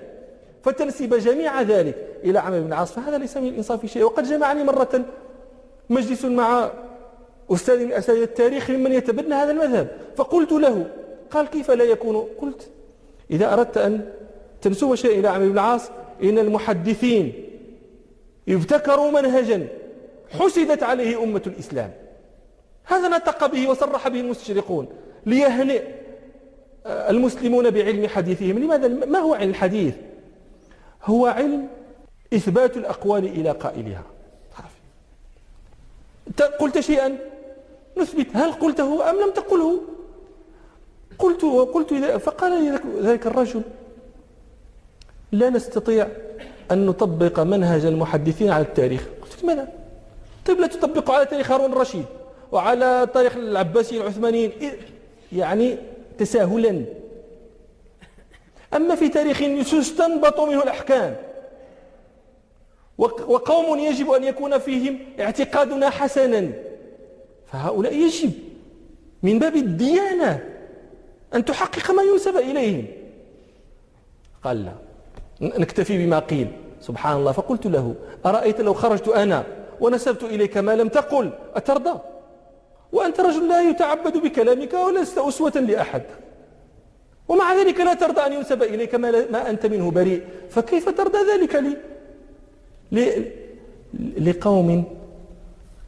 فتنسب 0.64 1.14
جميع 1.14 1.62
ذلك 1.62 1.96
إلى 2.24 2.40
عمرو 2.40 2.62
بن 2.62 2.68
العاص 2.68 2.92
فهذا 2.92 3.18
ليس 3.18 3.38
من 3.38 3.48
الإنصاف 3.48 3.86
شيء. 3.86 4.04
وقد 4.04 4.24
جمعني 4.24 4.64
مرة 4.64 5.06
مجلس 5.90 6.26
مع 6.26 6.72
أستاذ 7.52 7.86
من 7.86 7.92
أساتذة 7.92 8.24
التاريخ 8.24 8.70
ممن 8.70 8.94
يتبنى 8.94 9.36
هذا 9.36 9.52
المذهب 9.52 9.88
فقلت 10.18 10.52
له 10.52 10.88
قال 11.32 11.48
كيف 11.48 11.72
لا 11.72 11.84
يكون؟ 11.84 12.28
قلت 12.42 12.70
إذا 13.32 13.54
أردت 13.54 13.78
أن 13.78 14.10
تنسب 14.62 14.96
شيء 14.96 15.20
إلى 15.20 15.28
عمرو 15.28 15.46
بن 15.46 15.54
العاص 15.54 15.90
إن 16.24 16.40
المحدثين 16.40 17.34
ابتكروا 18.50 19.12
منهجا 19.12 19.68
حسدت 20.40 20.84
عليه 20.84 21.24
أمة 21.24 21.42
الإسلام. 21.48 21.92
هذا 22.90 23.08
نطق 23.08 23.46
به 23.46 23.70
وصرح 23.70 24.08
به 24.08 24.20
المستشرقون 24.20 24.88
ليهنئ 25.26 25.84
المسلمون 26.86 27.70
بعلم 27.70 28.08
حديثهم. 28.08 28.60
لماذا؟ 28.60 28.88
ما 28.88 29.20
هو 29.20 29.34
علم 29.34 29.50
الحديث؟ 29.50 29.96
هو 31.04 31.28
علم 31.28 31.68
إثبات 32.34 32.78
الأقوال 32.78 33.26
إلى 33.26 33.52
قائلها. 33.52 34.04
قلت 36.60 36.80
شيئا؟ 36.80 37.18
نثبت. 37.98 38.28
هل 38.34 38.52
قلته 38.52 39.10
أم 39.10 39.16
لم 39.16 39.32
تقله؟ 39.32 39.82
قلت 41.20 41.44
وقلت 41.44 41.94
فقال 41.94 42.64
لي 42.64 42.80
ذلك 43.02 43.28
الرجل 43.28 43.62
لا 45.32 45.50
نستطيع 45.50 46.08
أن 46.72 46.86
نطبق 46.86 47.40
منهج 47.40 47.86
المحدثين 47.86 48.50
على 48.50 48.64
التاريخ. 48.64 49.04
قلت 49.22 49.44
لماذا؟ 49.44 49.68
طيب 50.46 50.60
لا 50.60 50.68
تطبقوا 50.68 51.16
على 51.16 51.26
تاريخ 51.26 51.52
هارون 51.52 51.74
الرشيد. 51.74 52.06
وعلى 52.52 53.08
تاريخ 53.14 53.38
العباسيين 53.38 54.02
العثمانيين 54.02 54.52
يعني 55.32 55.78
تساهلا. 56.18 56.86
أما 58.74 58.96
في 58.96 59.10
تاريخ 59.10 59.42
يستنبط 59.42 60.40
منه 60.40 60.64
الأحكام. 60.64 61.16
وقوم 63.28 63.80
يجب 63.80 64.12
أن 64.12 64.24
يكون 64.24 64.58
فيهم 64.58 65.00
اعتقادنا 65.20 65.90
حسنا. 65.90 66.52
فهؤلاء 67.48 67.94
يجب 67.94 68.32
من 69.24 69.40
باب 69.40 69.56
الديانة 69.56 70.44
أن 71.34 71.46
تحقق 71.46 71.92
ما 71.92 72.04
ينسب 72.04 72.38
إليهم. 72.38 72.86
قال 74.44 74.66
لا 74.66 74.74
نكتفي 75.42 76.06
بما 76.06 76.20
قيل. 76.20 76.48
سبحان 76.82 77.18
الله 77.18 77.32
فقلت 77.32 77.68
له 77.68 77.96
أرأيت 78.26 78.62
لو 78.62 78.74
خرجت 78.74 79.08
أنا 79.08 79.44
ونسبت 79.80 80.24
إليك 80.24 80.58
ما 80.58 80.76
لم 80.76 80.88
تقل 80.88 81.32
أترضى؟ 81.56 82.00
وأنت 82.92 83.20
رجل 83.20 83.48
لا 83.48 83.62
يتعبد 83.62 84.18
بكلامك 84.18 84.74
ولست 84.74 85.18
أسوة 85.18 85.52
لأحد. 85.52 86.04
ومع 87.28 87.54
ذلك 87.54 87.80
لا 87.80 87.94
ترضى 87.94 88.22
أن 88.22 88.34
ينسب 88.34 88.64
إليك 88.64 88.96
ما 88.96 89.50
أنت 89.50 89.66
منه 89.66 89.92
بريء. 89.92 90.22
فكيف 90.50 90.90
ترضى 90.90 91.18
ذلك 91.34 91.64
لي؟ 92.92 93.32
لقوم 94.20 94.84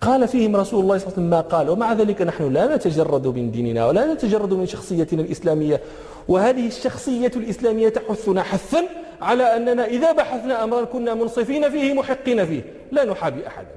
قال 0.01 0.27
فيهم 0.27 0.55
رسول 0.55 0.83
الله 0.83 0.97
صلى 0.97 1.07
الله 1.07 1.13
عليه 1.13 1.13
وسلم 1.13 1.29
ما 1.29 1.41
قال. 1.41 1.69
ومع 1.69 1.93
ذلك 1.93 2.21
نحن 2.21 2.53
لا 2.53 2.75
نتجرد 2.75 3.27
من 3.27 3.51
ديننا 3.51 3.87
ولا 3.87 4.13
نتجرد 4.13 4.53
من 4.53 4.65
شخصيتنا 4.65 5.21
الإسلامية. 5.21 5.81
وهذه 6.27 6.67
الشخصية 6.67 7.31
الإسلامية 7.35 7.89
تحثنا 7.89 8.43
حثا 8.43 8.83
على 9.21 9.55
أننا 9.55 9.85
إذا 9.85 10.11
بحثنا 10.11 10.63
أمرا 10.63 10.83
كنا 10.83 11.13
منصفين 11.13 11.69
فيه 11.69 11.93
محقين 11.93 12.45
فيه. 12.45 12.61
لا 12.91 13.05
نحابي 13.05 13.47
أحدا. 13.47 13.75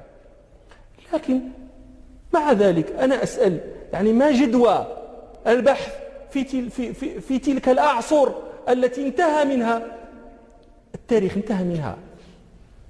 لكن 1.13 1.39
مع 2.35 2.51
ذلك 2.51 2.91
أنا 2.99 3.23
أسأل 3.23 3.59
يعني 3.93 4.13
ما 4.13 4.31
جدوى 4.31 4.87
البحث 5.47 5.93
في, 6.31 6.43
تل 6.43 6.69
في, 6.69 6.93
في, 6.93 7.21
في 7.21 7.39
تلك 7.39 7.69
الأعصر 7.69 8.29
التي 8.69 9.07
انتهى 9.07 9.45
منها؟ 9.45 9.85
التاريخ 10.95 11.37
انتهى 11.37 11.63
منها. 11.63 11.97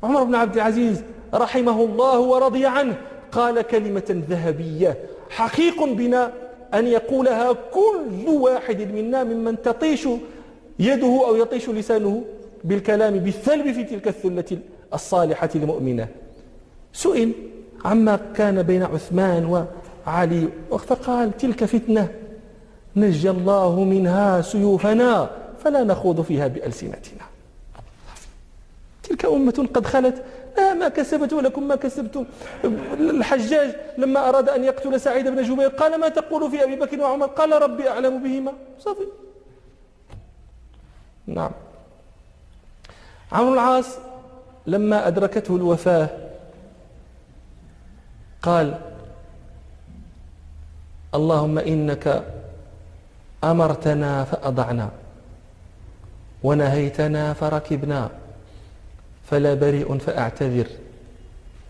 عمر 0.03 0.23
بن 0.23 0.36
عبد 0.36 0.55
العزيز 0.55 1.03
رحمه 1.34 1.81
الله 1.81 2.19
ورضي 2.19 2.65
عنه 2.65 2.97
قال 3.31 3.62
كلمة 3.62 4.23
ذهبية 4.29 4.97
حقيق 5.29 5.84
بنا 5.84 6.31
أن 6.73 6.88
يقولها 6.88 7.53
كل 7.53 8.29
واحد 8.29 8.81
منا 8.91 9.23
ممن 9.23 9.62
تطيش 9.62 10.08
يده 10.79 11.27
أو 11.27 11.36
يطيش 11.36 11.69
لسانه 11.69 12.23
بالكلام 12.63 13.19
بالثلب 13.19 13.71
في 13.71 13.84
تلك 13.84 14.08
الثلة 14.08 14.60
الصالحة 14.93 15.49
المؤمنة. 15.55 16.08
سئل 16.93 17.31
عما 17.86 18.19
كان 18.36 18.63
بين 18.63 18.84
عثمان 18.84 19.45
وعلي. 19.45 20.50
فقال 20.71 21.38
تلك 21.38 21.65
فتنة. 21.65 22.08
نجى 22.95 23.30
الله 23.30 23.84
منها 23.84 24.41
سيوفنا 24.41 25.30
فلا 25.63 25.84
نخوض 25.84 26.21
فيها 26.21 26.48
بألسنتنا. 26.48 27.26
تلك 29.04 29.26
أمة 29.26 29.67
قد 29.74 29.86
خلت. 29.86 30.24
لا 30.58 30.74
ما 30.74 30.88
كسبت 30.88 31.34
ولكم 31.34 31.67
ما 31.67 31.76
كسبتم. 31.76 32.26
الحجاج 33.00 33.76
لما 33.98 34.30
أراد 34.30 34.50
أن 34.50 34.63
يقتل 34.63 35.02
سعيد 35.02 35.28
بن 35.28 35.43
جبير 35.43 35.67
قال 35.67 36.00
ما 36.00 36.10
تقول 36.10 36.52
في 36.52 36.63
أبي 36.63 36.76
بكر 36.76 37.00
وعمر؟ 37.02 37.26
قال 37.26 37.62
ربي 37.62 37.89
أعلم 37.89 38.24
بهما. 38.24 38.54
صافي. 38.80 39.08
نعم. 41.28 41.52
عمرو 43.32 43.54
العاص 43.54 43.98
لما 44.67 45.08
أدركته 45.08 45.56
الوفاة 45.56 46.10
قال 48.45 48.79
اللهم 51.15 51.58
إنك 51.58 52.23
أمرتنا 53.43 54.23
فأضعنا 54.23 54.89
ونهيتنا 56.43 57.34
فركبنا 57.34 58.10
فلا 59.29 59.53
بريء 59.53 59.97
فأعتذر 59.97 60.67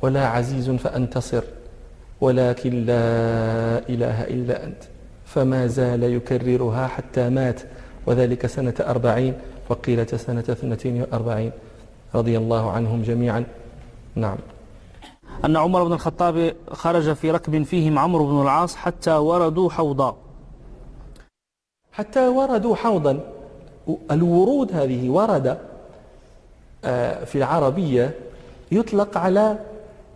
ولا 0.01 0.27
عزيز 0.27 0.69
فأنتصر 0.69 1.43
ولكن 2.21 2.85
لا 2.85 3.05
إله 3.89 4.23
إلا 4.23 4.63
أنت. 4.63 4.81
فما 5.25 5.67
زال 5.67 6.03
يكررها 6.03 6.87
حتى 6.87 7.29
مات 7.29 7.61
وذلك 8.05 8.45
سنة 8.45 8.73
أربعين 8.79 9.33
وقيلة 9.69 10.07
سنة 10.17 10.39
اثنتين 10.49 11.01
وأربعين 11.01 11.51
رضي 12.15 12.37
الله 12.37 12.71
عنهم 12.71 13.03
جميعا. 13.03 13.43
نعم. 14.15 14.37
أن 15.45 15.57
عمر 15.57 15.83
بن 15.83 15.93
الخطاب 15.93 16.55
خرج 16.71 17.13
في 17.13 17.31
ركب 17.31 17.63
فيهم 17.63 17.99
عمرو 17.99 18.25
بن 18.25 18.41
العاص 18.41 18.75
حتى 18.75 19.11
وردوا 19.11 19.69
حوضا. 19.69 20.15
حتى 21.91 22.27
وردوا 22.27 22.75
حوضا. 22.75 23.19
الورود 24.11 24.71
هذه 24.73 25.09
ورد 25.09 25.57
آه، 26.85 27.23
في 27.23 27.37
العربية 27.37 28.15
يطلق 28.71 29.17
على 29.17 29.57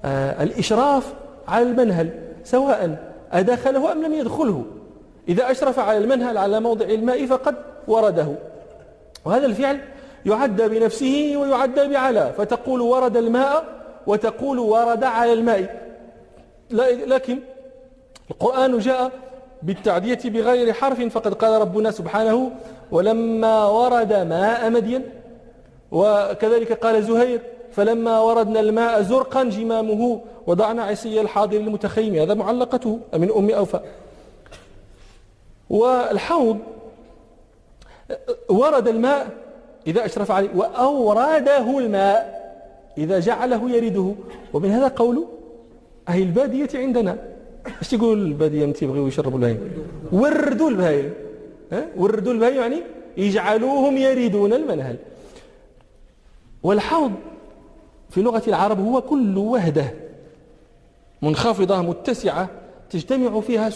آه، 0.05 0.43
الإشراف 0.43 1.13
على 1.47 1.65
المنهل 1.65 2.19
سواء 2.43 3.12
أدخله 3.32 3.91
أم 3.91 4.03
لم 4.03 4.13
يدخله. 4.13 4.65
إذا 5.29 5.51
أشرف 5.51 5.79
على 5.79 5.97
المنهل 5.97 6.38
على 6.38 6.60
موضع 6.60 6.86
الماء 6.86 7.25
فقد 7.25 7.55
ورده. 7.88 8.36
وهذا 9.25 9.45
الفعل 9.45 9.79
يعدى 10.25 10.67
بنفسه 10.67 11.34
ويعدى 11.38 11.88
بعلى 11.88 12.34
فتقول 12.38 12.82
ورد 12.82 13.17
الماء 13.17 13.79
وتقول 14.10 14.60
ورد 14.60 15.04
على 15.04 15.34
الماء. 15.34 15.89
لكن 17.13 17.39
القرآن 18.32 18.80
جاء 18.80 19.12
بالتعدية 19.63 20.19
بغير 20.26 20.74
حرف 20.74 21.02
فقد 21.02 21.34
قال 21.34 21.62
ربنا 21.62 21.91
سبحانه 21.91 22.52
ولما 22.91 23.65
ورد 23.65 24.13
ماء 24.13 24.69
مدين 24.69 25.04
وكذلك 25.91 26.72
قال 26.74 27.04
زهير 27.04 27.41
فلما 27.72 28.20
وردنا 28.20 28.60
الماء 28.60 29.01
زرقا 29.01 29.43
جمامه 29.43 30.22
وضعنا 30.47 30.84
عصي 30.84 31.22
الحاضر 31.22 31.57
المتخيم 31.57 32.16
هذا 32.16 32.34
معلقته 32.34 32.99
من 33.14 33.32
أم 33.38 33.49
أوفى. 33.49 33.80
والحوض 35.70 36.57
ورد 38.49 38.88
الماء 38.88 39.28
إذا 39.88 40.05
أشرف 40.05 40.32
عليه 40.32 40.49
وأورده 40.55 41.78
الماء. 41.80 42.39
إذا 43.00 43.20
جعله 43.20 43.70
يرده. 43.70 44.16
ومن 44.54 44.70
هذا 44.72 44.88
قول 44.88 45.26
أهل 46.08 46.22
البادية 46.22 46.70
عندنا. 46.76 47.18
إيش 47.80 47.88
تقول 47.88 48.22
البادية 48.22 48.66
متى 48.66 48.86
يبغيوا 48.86 49.08
يشربوا 49.08 49.38
البهايم؟ 49.38 49.60
وردوا 50.12 50.70
البهايم. 50.70 51.14
وردوا 51.97 52.34
البهايم 52.34 52.56
يعني 52.56 52.82
يجعلوهم 53.18 53.97
يريدون 53.97 54.54
المنهل. 54.54 54.95
والحوض 56.64 57.12
في 58.10 58.22
لغة 58.22 58.43
العرب 58.47 58.80
هو 58.80 59.02
كل 59.02 59.38
وهدة 59.38 59.93
منخفضة 61.22 61.82
متسعة 61.82 62.50
تجتمع 62.89 63.39
فيها 63.39 63.70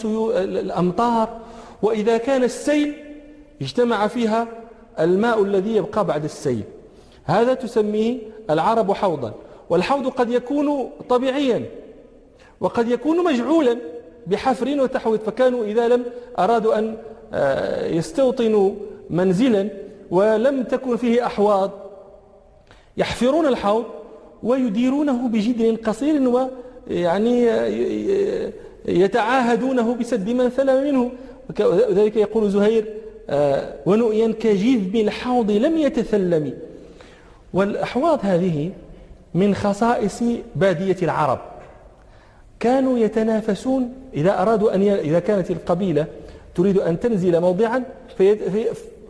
الأمطار. 0.44 1.40
وإذا 1.82 2.16
كان 2.16 2.44
السيل 2.44 2.94
اجتمع 3.62 4.06
فيها 4.06 4.48
الماء 5.00 5.42
الذي 5.42 5.76
يبقى 5.76 6.04
بعد 6.04 6.24
السيل. 6.24 6.62
هذا 7.24 7.54
تسميه 7.54 8.18
العرب 8.50 8.92
حوضا 8.92 9.32
والحوض 9.70 10.08
قد 10.08 10.30
يكون 10.30 10.90
طبيعيا 11.08 11.64
وقد 12.60 12.88
يكون 12.88 13.24
مجعولا 13.24 13.78
بحفر 14.26 14.80
وتحويط 14.80 15.22
فكانوا 15.22 15.64
إذا 15.64 15.88
لم 15.88 16.04
أرادوا 16.38 16.78
أن 16.78 16.96
آه، 17.34 17.86
يستوطنوا 17.86 18.72
منزلا 19.10 19.68
ولم 20.10 20.62
تكن 20.62 20.96
فيه 20.96 21.26
أحواض 21.26 21.70
يحفرون 22.96 23.46
الحوض 23.46 23.84
ويديرونه 24.42 25.28
بجدر 25.28 25.74
قصير 25.74 26.48
ويعني 26.90 27.46
يتعاهدونه 28.88 29.94
بسد 29.94 30.30
من 30.30 30.48
ثلم 30.48 30.84
منه. 30.84 31.10
وذلك 31.60 32.16
يقول 32.16 32.50
زهير 32.50 32.84
آه، 33.30 33.74
ونؤيا 33.86 34.32
كجذب 34.40 34.96
الحوض 34.96 35.50
لم 35.50 35.78
يتثلم 35.78 36.52
والأحواض 37.54 38.18
هذه 38.22 38.70
من 39.34 39.54
خصائص 39.54 40.22
بادية 40.56 40.96
العرب. 41.02 41.38
كانوا 42.60 42.98
يتنافسون 42.98 43.92
إذا 44.14 44.42
أرادوا 44.42 44.74
أن 44.74 44.82
ي... 44.82 45.00
إذا 45.00 45.18
كانت 45.18 45.50
القبيلة 45.50 46.06
تريد 46.54 46.78
أن 46.78 47.00
تنزل 47.00 47.40
موضعا 47.40 47.84
في... 48.18 48.36
في... 48.36 48.66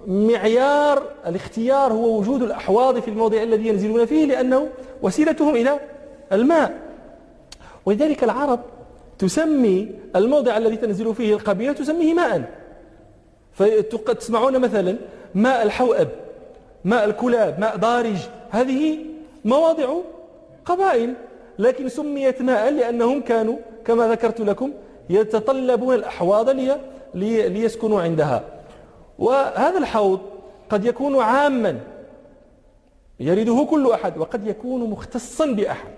معيار 0.06 1.02
الاختيار 1.26 1.92
هو 1.92 2.18
وجود 2.18 2.42
الأحواض 2.42 3.00
في 3.00 3.08
الموضع 3.08 3.42
الذي 3.42 3.68
ينزلون 3.68 4.06
فيه 4.06 4.24
لأنه 4.26 4.68
وسيلتهم 5.02 5.56
إلى 5.56 5.80
الماء. 6.32 6.72
ولذلك 7.86 8.24
العرب 8.24 8.60
تسمي 9.18 9.90
الموضع 10.16 10.56
الذي 10.56 10.76
تنزل 10.76 11.14
فيه 11.14 11.34
القبيلة 11.34 11.72
تسميه 11.72 12.14
ماء. 12.14 12.42
فتسمعون 13.52 14.58
مثلا 14.58 14.96
ماء 15.34 15.62
الحوأب. 15.62 16.23
ماء 16.84 17.04
الكلاب 17.04 17.60
ماء 17.60 17.76
ضارج 17.76 18.16
هذه 18.50 18.98
مواضع 19.44 19.94
قبائل 20.64 21.14
لكن 21.58 21.88
سميت 21.88 22.42
ماء 22.42 22.70
لأنهم 22.70 23.20
كانوا 23.20 23.56
كما 23.84 24.08
ذكرت 24.08 24.40
لكم 24.40 24.72
يتطلبون 25.10 25.94
الأحواض 25.94 26.50
لي 26.50 26.78
ليسكنوا 27.48 28.02
عندها. 28.02 28.44
وهذا 29.18 29.78
الحوض 29.78 30.20
قد 30.70 30.84
يكون 30.84 31.20
عاما 31.20 31.80
يرده 33.20 33.66
كل 33.70 33.90
أحد 33.90 34.18
وقد 34.18 34.46
يكون 34.46 34.90
مختصا 34.90 35.46
بأحد. 35.46 35.90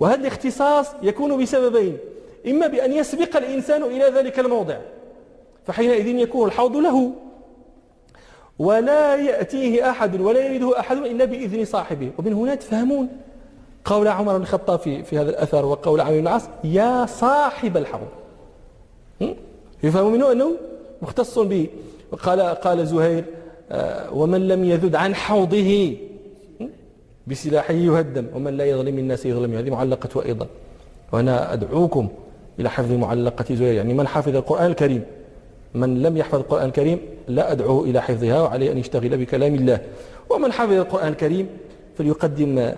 وهذا 0.00 0.20
الاختصاص 0.20 0.86
يكون 1.02 1.42
بسببين 1.42 1.98
إما 2.46 2.66
بأن 2.66 2.92
يسبق 2.92 3.36
الإنسان 3.36 3.82
إلى 3.82 4.04
ذلك 4.04 4.38
الموضع 4.38 4.76
فحينئذ 5.66 6.06
يكون 6.06 6.48
الحوض 6.48 6.76
له. 6.76 7.12
ولا 8.58 9.16
يأتيه 9.16 9.90
أحد 9.90 10.20
ولا 10.20 10.46
يريده 10.46 10.80
أحد 10.80 10.96
إلا 10.96 11.24
بإذن 11.24 11.64
صاحبه. 11.64 12.10
ومن 12.18 12.32
هنا 12.32 12.54
تفهمون 12.54 13.08
قول 13.84 14.08
عمر 14.08 14.36
بن 14.36 14.42
الخطاب 14.42 14.78
في, 14.78 15.02
في 15.02 15.18
هذا 15.18 15.30
الأثر 15.30 15.64
وقول 15.64 16.00
عمرو 16.00 16.14
بن 16.14 16.22
العاص 16.22 16.48
يا 16.64 17.06
صاحب 17.06 17.76
الحوض. 17.76 18.08
يفهم 19.82 20.12
منه 20.12 20.32
أنه 20.32 20.50
مختص 21.02 21.38
به. 21.38 21.66
قال 22.22 22.40
قال 22.40 22.86
زهير 22.86 23.24
آه، 23.70 24.14
ومن 24.14 24.48
لم 24.48 24.64
يذد 24.64 24.94
عن 24.94 25.14
حوضه. 25.14 25.96
بسلاحه 27.26 27.74
يهدم. 27.74 28.26
ومن 28.34 28.56
لا 28.56 28.64
يظلم 28.64 28.98
الناس 28.98 29.26
يظلم. 29.26 29.54
هذه 29.54 29.70
معلقة 29.70 30.24
أيضا. 30.24 30.46
وأنا 31.12 31.52
أدعوكم 31.52 32.08
إلى 32.60 32.70
حفظ 32.70 32.92
معلقة 32.92 33.54
زهير 33.54 33.74
يعني 33.74 33.94
من 33.94 34.08
حفظ 34.08 34.36
القرآن 34.36 34.66
الكريم. 34.66 35.02
من 35.74 36.02
لم 36.02 36.16
يحفظ 36.16 36.38
القرآن 36.38 36.66
الكريم 36.66 36.98
لا 37.28 37.52
أدعوه 37.52 37.84
إلى 37.84 38.02
حفظها 38.02 38.42
وعليه 38.42 38.72
أن 38.72 38.78
يشتغل 38.78 39.16
بكلام 39.16 39.54
الله. 39.54 39.80
ومن 40.30 40.52
حفظ 40.52 40.72
القرآن 40.72 41.08
الكريم 41.08 41.48
فليقدم 41.98 42.72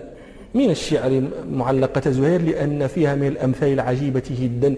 من 0.53 0.69
الشعر 0.69 1.23
معلقة 1.51 2.11
زهير 2.11 2.41
لأن 2.41 2.87
فيها 2.87 3.15
من 3.15 3.27
الأمثال 3.27 3.73
العجيبة 3.73 4.23
جدا 4.41 4.75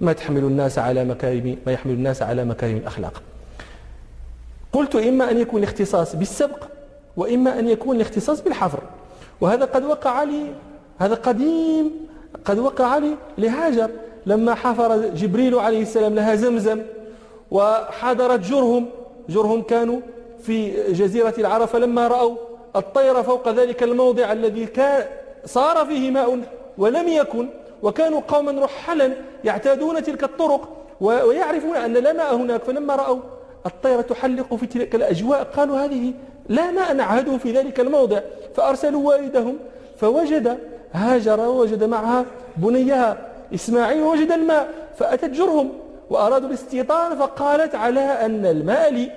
ما 0.00 0.12
تحمل 0.12 0.44
الناس 0.44 0.78
على 0.78 1.04
مكارم 1.04 1.56
ما 1.66 1.72
يحمل 1.72 1.92
الناس 1.92 2.22
على 2.22 2.44
مكارم 2.44 2.76
الأخلاق. 2.76 3.22
قلت 4.72 4.96
إما 4.96 5.30
أن 5.30 5.38
يكون 5.38 5.62
الاختصاص 5.62 6.16
بالسبق 6.16 6.64
وإما 7.16 7.58
أن 7.58 7.68
يكون 7.68 7.96
الاختصاص 7.96 8.40
بالحفر. 8.40 8.80
وهذا 9.40 9.64
قد 9.64 9.84
وقع 9.84 10.22
لي 10.22 10.46
هذا 10.98 11.14
قديم 11.14 11.90
قد 12.44 12.58
وقع 12.58 12.98
لي 12.98 13.10
لهاجر 13.38 13.90
لما 14.26 14.54
حفر 14.54 15.08
جبريل 15.08 15.54
عليه 15.54 15.82
السلام 15.82 16.14
لها 16.14 16.34
زمزم. 16.34 16.80
وحضرت 17.50 18.40
جرهم. 18.40 18.88
جرهم 19.28 19.62
كانوا 19.62 20.00
في 20.42 20.92
جزيرة 20.92 21.34
العرب 21.38 21.68
فلما 21.68 22.08
رأوا 22.08 22.36
الطير 22.76 23.22
فوق 23.22 23.48
ذلك 23.48 23.82
الموضع 23.82 24.32
الذي 24.32 24.66
كان 24.66 25.04
صار 25.44 25.86
فيه 25.86 26.10
ماء 26.10 26.40
ولم 26.78 27.08
يكن 27.08 27.48
وكانوا 27.82 28.20
قوما 28.28 28.64
رحلا 28.64 29.12
يعتادون 29.44 30.02
تلك 30.02 30.24
الطرق 30.24 30.68
ويعرفون 31.00 31.76
أن 31.76 31.92
لا 31.92 32.12
ماء 32.12 32.34
هناك. 32.34 32.62
فلما 32.62 32.96
رأوا 32.96 33.18
الطير 33.66 34.00
تحلق 34.00 34.54
في 34.54 34.66
تلك 34.66 34.94
الأجواء 34.94 35.42
قالوا 35.56 35.78
هذه 35.78 36.12
لا 36.48 36.70
ماء 36.70 36.94
نعهده 36.94 37.36
في 37.36 37.52
ذلك 37.52 37.80
الموضع. 37.80 38.20
فأرسلوا 38.54 39.08
والدهم 39.08 39.56
فوجد 39.96 40.58
هاجر 40.92 41.40
ووجد 41.40 41.84
معها 41.84 42.24
بنيها 42.56 43.16
إسماعيل 43.54 44.02
ووجد 44.02 44.32
الماء 44.32 44.68
فأتت 44.98 45.30
جرهم. 45.30 45.72
وأرادوا 46.10 46.48
الاستيطان 46.48 47.18
فقالت 47.18 47.74
على 47.74 48.00
أن 48.00 48.46
الماء 48.46 48.92
لي 48.92 49.10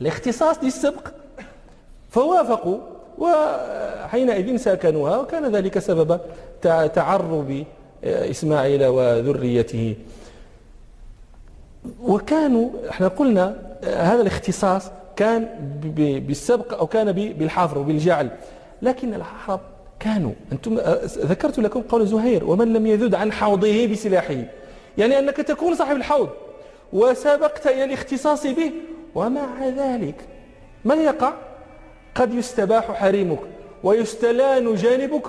الاختصاص 0.00 0.64
للسبق 0.64 1.08
فوافقوا 2.10 2.78
وحينئذ 3.18 4.56
ساكنوها 4.56 5.16
وكان 5.16 5.56
ذلك 5.56 5.78
سبب 5.78 6.20
تعرب 6.94 7.64
إسماعيل 8.04 8.84
وذريته. 8.86 9.96
وكانوا 12.02 12.70
إحنا 12.90 13.08
قلنا 13.08 13.56
هذا 13.84 14.22
الاختصاص 14.22 14.90
كان 15.16 15.48
بالسبق 16.26 16.78
أو 16.78 16.86
كان 16.86 17.12
بالحفر 17.12 17.78
وبالجعل. 17.78 18.30
لكن 18.82 19.14
العرب 19.14 19.60
كانوا 20.00 20.32
أنتم 20.52 20.78
ذكرت 21.04 21.58
لكم 21.58 21.82
قول 21.82 22.06
زهير 22.06 22.44
ومن 22.44 22.72
لم 22.72 22.86
يذد 22.86 23.14
عن 23.14 23.32
حوضه 23.32 23.86
بسلاحه. 23.86 24.44
يعني 24.98 25.18
أنك 25.18 25.36
تكون 25.36 25.74
صاحب 25.74 25.96
الحوض. 25.96 26.28
وسبقت 26.92 27.66
إلى 27.66 27.84
الاختصاص 27.84 28.46
به. 28.46 28.72
ومع 29.14 29.68
ذلك 29.68 30.14
من 30.84 30.98
يقع؟ 31.00 31.32
قد 32.14 32.34
يستباح 32.34 32.92
حريمك 32.92 33.38
ويستلان 33.82 34.74
جانبك 34.74 35.26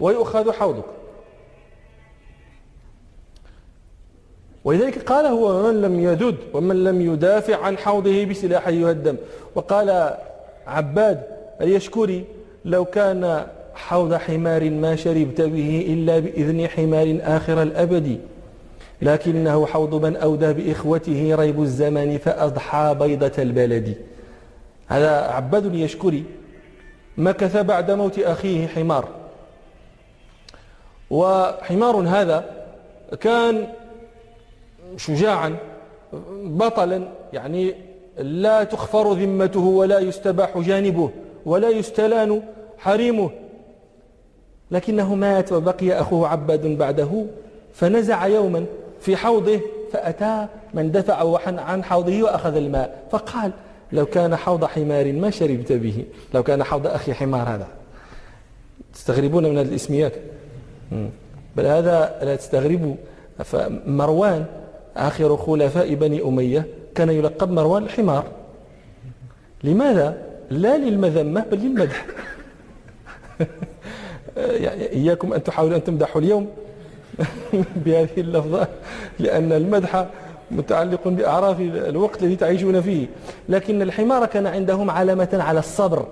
ويؤخذ 0.00 0.52
حوضك. 0.52 0.84
ولذلك 4.64 5.02
قال 5.02 5.26
هو 5.26 5.62
من 5.62 5.82
لم 5.82 6.00
يذد 6.00 6.36
ومن 6.52 6.84
لم 6.84 7.00
يدافع 7.00 7.56
عن 7.56 7.78
حوضه 7.78 8.24
بسلاحه 8.24 8.70
يهدم 8.70 9.16
وقال 9.54 10.16
عباد 10.66 11.22
اليشكري 11.60 12.24
لو 12.64 12.84
كان 12.84 13.46
حوض 13.74 14.14
حمار 14.14 14.70
ما 14.70 14.96
شربت 14.96 15.40
به 15.40 15.86
إلا 15.88 16.18
بإذن 16.18 16.68
حمار 16.68 17.18
آخر 17.22 17.62
الأبد 17.62 18.20
لكنه 19.02 19.66
حوض 19.66 19.94
من 19.94 20.16
أودى 20.16 20.52
بإخوته 20.52 21.34
ريب 21.34 21.62
الزمان 21.62 22.18
فأضحى 22.18 22.96
بيضة 23.00 23.32
البلد. 23.38 23.96
هذا 24.88 25.10
عباد 25.10 25.74
يشكري. 25.74 26.24
مكث 27.18 27.56
بعد 27.56 27.90
موت 27.90 28.18
أخيه 28.18 28.66
حمار. 28.66 29.08
وحمار 31.10 31.96
هذا 31.96 32.44
كان 33.20 33.68
شجاعا 34.96 35.56
بطلا 36.44 37.02
يعني 37.32 37.74
لا 38.18 38.64
تخفر 38.64 39.12
ذمته 39.12 39.60
ولا 39.60 39.98
يستباح 39.98 40.58
جانبه 40.58 41.10
ولا 41.46 41.68
يستلان 41.68 42.42
حريمه. 42.78 43.30
لكنه 44.70 45.14
مات 45.14 45.52
وبقي 45.52 45.92
أخوه 45.92 46.28
عباد 46.28 46.66
بعده. 46.66 47.24
فنزع 47.74 48.26
يوما 48.26 48.66
في 49.00 49.16
حوضه 49.16 49.60
فأتى 49.92 50.46
من 50.74 50.92
دفع 50.92 51.38
عن 51.60 51.84
حوضه 51.84 52.22
وأخذ 52.22 52.56
الماء. 52.56 53.06
فقال 53.10 53.52
لو 53.92 54.06
كان 54.06 54.36
حوض 54.36 54.64
حمار 54.64 55.12
ما 55.12 55.30
شربت 55.30 55.72
به 55.72 56.04
لو 56.34 56.42
كان 56.42 56.64
حوض 56.64 56.86
أخي 56.86 57.14
حمار 57.14 57.48
هذا. 57.48 57.68
تستغربون 58.94 59.44
من 59.44 59.58
هذه 59.58 59.68
الاسميات 59.68 60.12
بل 61.56 61.66
هذا 61.66 62.18
لا 62.22 62.36
تستغربوا. 62.36 62.94
فمروان 63.44 64.44
آخر 64.96 65.36
خلفاء 65.36 65.94
بني 65.94 66.22
أمية 66.22 66.66
كان 66.94 67.10
يلقب 67.10 67.50
مروان 67.50 67.82
الحمار. 67.82 68.24
لماذا؟ 69.64 70.22
لا 70.50 70.76
للمذمة 70.76 71.44
بل 71.50 71.58
للمدح. 71.58 72.06
يعني 74.36 74.92
إياكم 74.92 75.32
أن 75.32 75.42
تحاولوا 75.42 75.76
أن 75.76 75.84
تمدحوا 75.84 76.20
اليوم. 76.20 76.48
بهذه 77.84 78.20
اللفظة 78.20 78.68
لأن 79.18 79.52
المدح 79.52 80.06
متعلق 80.50 81.08
بأعراف 81.08 81.60
الوقت 81.60 82.22
الذي 82.22 82.36
تعيشون 82.36 82.80
فيه. 82.80 83.06
لكن 83.48 83.82
الحمار 83.82 84.26
كان 84.26 84.46
عندهم 84.46 84.90
علامة 84.90 85.28
على 85.32 85.58
الصبر. 85.58 86.06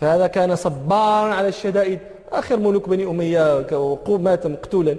فهذا 0.00 0.26
كان 0.26 0.56
صبارا 0.56 1.34
على 1.34 1.48
الشدائد. 1.48 1.98
آخر 2.32 2.56
ملوك 2.56 2.88
بني 2.88 3.04
أمية 3.04 3.66
مات 4.08 4.46
مقتولا. 4.46 4.96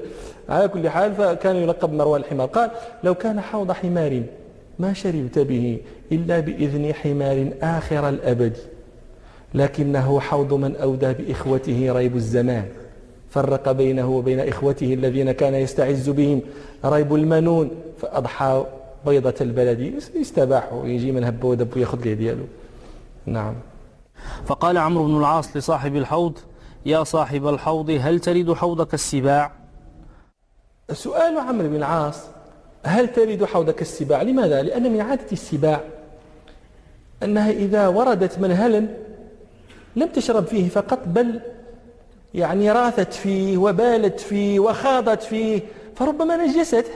على 0.50 0.68
كل 0.68 0.90
حال 0.90 1.16
فكان 1.16 1.56
يلقب 1.56 1.94
مروان 1.94 2.22
الحمار. 2.22 2.48
قال 2.48 2.72
لو 3.04 3.16
كان 3.16 3.42
حوض 3.42 3.72
حمار 3.72 4.24
ما 4.80 4.94
شربت 4.94 5.40
به 5.40 5.80
إلا 6.12 6.40
بإذن 6.40 6.94
حمار 6.94 7.50
آخر 7.62 8.10
الأبد 8.10 8.58
لكنه 9.54 10.20
حوض 10.20 10.54
من 10.54 10.76
أودى 10.76 11.14
بإخوته 11.14 11.92
ريب 11.92 12.16
الزمان. 12.16 12.66
فرق 13.34 13.72
بينه 13.72 14.10
وبين 14.10 14.40
إخوته 14.40 14.94
الذين 14.94 15.32
كان 15.32 15.54
يستعز 15.54 16.10
بهم. 16.10 16.42
ريب 16.86 17.16
المنون 17.16 17.72
فأضحى 18.02 18.66
بيضة 19.06 19.36
البلد. 19.42 19.94
يستباحوا 20.16 20.86
يجي 20.86 21.12
من 21.12 21.24
هب 21.24 21.44
ودب 21.44 21.78
ويأخذ 21.78 22.02
ليه 22.06 22.14
دياله 22.14 22.46
نعم. 23.26 23.56
فقال 24.46 24.78
عمرو 24.78 25.06
بن 25.06 25.18
العاص 25.18 25.58
لصاحب 25.58 25.96
الحوض 25.96 26.40
يا 26.86 27.04
صاحب 27.04 27.48
الحوض 27.48 27.90
هل 28.02 28.20
ترد 28.20 28.54
حوضك 28.54 28.94
السباع؟ 28.94 29.52
سؤال 30.92 31.38
عمرو 31.38 31.68
بن 31.70 31.76
العاص 31.76 32.24
هل 32.86 33.08
ترد 33.14 33.46
حوضك 33.46 33.82
السباع؟ 33.82 34.22
لماذا؟ 34.22 34.62
لأن 34.62 34.94
من 34.94 35.02
عادة 35.02 35.32
السباع 35.32 35.82
أنها 37.24 37.52
إذا 37.52 37.88
وردت 37.88 38.40
منهلا 38.40 38.88
لم 39.96 40.08
تشرب 40.08 40.46
فيه 40.46 40.70
فقط 40.70 41.00
بل 41.06 41.40
يعني 42.34 42.72
راثت 42.72 43.14
فيه 43.14 43.58
وبالت 43.58 44.20
فيه 44.20 44.60
وخاضت 44.60 45.24
فيه 45.24 45.60
فربما 45.96 46.38
نجسته 46.38 46.92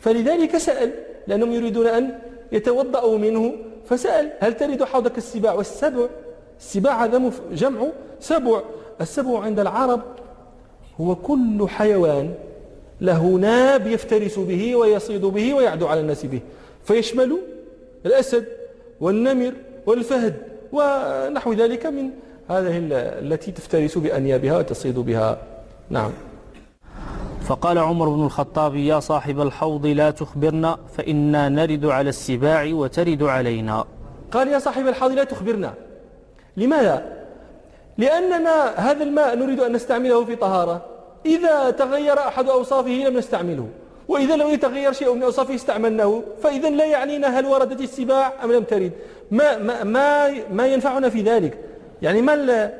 فلذلك 0.00 0.56
سأل 0.56 0.92
لأنهم 1.26 1.52
يريدون 1.52 1.86
أن 1.86 2.18
يتوضأوا 2.52 3.18
منه 3.18 3.52
فسأل 3.88 4.32
هل 4.40 4.56
ترد 4.56 4.84
حوضك 4.84 5.18
السباع 5.18 5.52
والسبع؟ 5.52 6.06
السباع 6.60 7.04
هذا 7.04 7.30
جمع 7.52 7.86
سبع. 8.20 8.60
السبع 9.00 9.40
عند 9.40 9.60
العرب 9.60 10.02
هو 11.00 11.14
كل 11.14 11.66
حيوان 11.68 12.34
له 13.00 13.26
ناب 13.26 13.86
يفترس 13.86 14.38
به 14.38 14.76
ويصيد 14.76 15.24
به 15.24 15.54
ويعدو 15.54 15.86
على 15.86 16.00
الناس 16.00 16.26
به. 16.26 16.40
فيشمل 16.84 17.38
الأسد 18.06 18.44
والنمر 19.00 19.52
والفهد 19.86 20.34
ونحو 20.72 21.52
ذلك 21.52 21.86
من 21.86 22.10
هذه 22.50 22.78
التي 23.22 23.52
تفترس 23.52 23.98
بأنيابها 23.98 24.58
وتصيد 24.58 24.98
بها. 24.98 25.38
نعم. 25.90 26.10
فقال 27.46 27.78
عمر 27.78 28.08
بن 28.08 28.24
الخطاب 28.24 28.76
يا 28.76 29.00
صاحب 29.00 29.40
الحوض 29.40 29.86
لا 29.86 30.10
تخبرنا 30.10 30.78
فإنا 30.96 31.48
نرد 31.48 31.86
على 31.86 32.08
السباع 32.08 32.70
وترد 32.72 33.22
علينا. 33.22 33.84
قال 34.32 34.48
يا 34.48 34.58
صاحب 34.58 34.86
الحوض 34.86 35.12
لا 35.12 35.24
تخبرنا. 35.24 35.74
لماذا؟ 36.56 37.26
لأننا 37.98 38.74
هذا 38.76 39.02
الماء 39.02 39.36
نريد 39.36 39.60
أن 39.60 39.72
نستعمله 39.72 40.24
في 40.24 40.36
طهارة. 40.36 40.84
إذا 41.26 41.70
تغير 41.70 42.18
أحد 42.18 42.48
أوصافه 42.48 42.90
لم 42.90 43.16
نستعمله. 43.16 43.68
وإذا 44.08 44.36
لم 44.36 44.48
يتغير 44.48 44.92
شيء 44.92 45.14
من 45.14 45.22
أوصافه 45.22 45.54
استعملناه. 45.54 46.22
فإذا 46.42 46.70
لا 46.70 46.84
يعنينا 46.84 47.38
هل 47.38 47.46
وردت 47.46 47.80
السباع 47.80 48.32
أم 48.44 48.52
لم 48.52 48.64
ترد. 48.64 48.92
ما, 49.30 49.58
ما, 49.58 49.84
ما, 49.84 50.30
ما 50.52 50.66
ينفعنا 50.66 51.08
في 51.08 51.22
ذلك. 51.22 51.69
يعني 52.02 52.22
ما, 52.22 52.70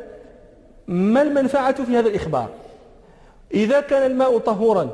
ما 0.89 1.23
المنفعة 1.23 1.85
في 1.85 1.97
هذا 1.97 2.09
الإخبار؟ 2.09 2.49
إذا 3.55 3.81
كان 3.81 4.11
الماء 4.11 4.39
طهورا 4.39 4.89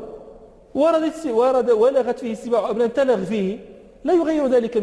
وردت 0.74 1.26
ورد 1.26 1.70
ولغت 1.70 2.18
فيه 2.18 2.32
السباع 2.32 2.70
لم 2.70 2.86
تلغ 2.86 3.24
فيه 3.24 3.58
لا 4.04 4.12
يغير 4.12 4.46
ذلك 4.46 4.76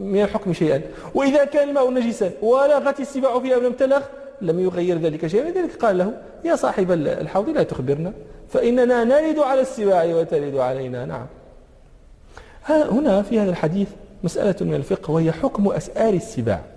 من 0.00 0.22
الحكم 0.22 0.52
شيئا. 0.52 0.82
وإذا 1.14 1.44
كان 1.44 1.68
الماء 1.68 1.90
نجسا 1.90 2.30
ولغت 2.42 3.00
السباع 3.00 3.40
فيه 3.40 3.56
أم 3.56 3.62
لم 3.62 3.72
تلغ 3.72 4.02
لم 4.40 4.60
يغير 4.60 4.98
ذلك 4.98 5.26
شيئا. 5.26 5.50
لذلك 5.50 5.76
قال 5.76 5.98
له 5.98 6.12
يا 6.44 6.56
صاحب 6.56 6.92
الحوض 6.92 7.48
لا 7.48 7.62
تخبرنا 7.62 8.12
فإننا 8.48 9.04
نرد 9.04 9.38
على 9.38 9.60
السباع 9.60 10.04
وترد 10.04 10.56
علينا. 10.56 11.04
نعم. 11.04 11.26
هنا 12.68 13.22
في 13.22 13.40
هذا 13.40 13.50
الحديث 13.50 13.88
مسألة 14.24 14.56
من 14.60 14.74
الفقه 14.74 15.10
وهي 15.10 15.32
حكم 15.32 15.68
أسآر 15.68 16.14
السباع. 16.14 16.73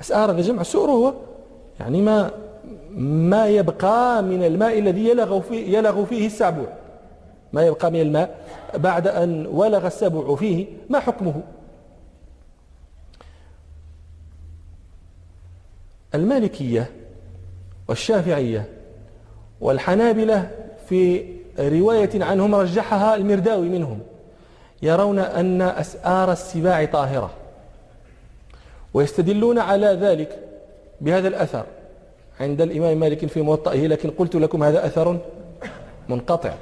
أسآر 0.00 0.30
هذا 0.30 0.40
جمع 0.40 0.62
سؤر 0.62 0.90
هو 0.90 1.14
يعني 1.80 2.02
ما 2.02 2.30
ما 2.96 3.46
يبقى 3.46 4.22
من 4.22 4.44
الماء 4.44 4.78
الذي 4.78 5.08
يلغ 5.08 5.40
فيه, 5.40 5.78
يلغ 5.78 6.04
فيه 6.04 6.26
السبع 6.26 6.64
ما 7.52 7.62
يبقى 7.62 7.90
من 7.90 8.00
الماء 8.00 8.38
بعد 8.74 9.08
أن 9.08 9.46
ولغ 9.46 9.86
السبع 9.86 10.34
فيه 10.36 10.66
ما 10.88 11.00
حكمه؟ 11.00 11.42
المالكية 16.14 16.90
والشافعية 17.88 18.68
والحنابلة 19.60 20.50
في 20.88 21.24
رواية 21.58 22.24
عنهم 22.24 22.54
رجحها 22.54 23.14
المرداوي 23.14 23.68
منهم 23.68 24.00
يرون 24.82 25.18
أن 25.18 25.62
أسآر 25.62 26.32
السباع 26.32 26.84
طاهرة. 26.84 27.30
ويستدلون 28.94 29.58
على 29.58 29.86
ذلك 29.86 30.38
بهذا 31.00 31.28
الأثر 31.28 31.64
عند 32.40 32.60
الإمام 32.60 33.00
مالك 33.00 33.26
في 33.26 33.42
موطئه 33.42 33.86
لكن 33.86 34.10
قلت 34.10 34.36
لكم 34.36 34.62
هذا 34.64 34.86
أثر 34.86 35.18
منقطع 36.08 36.54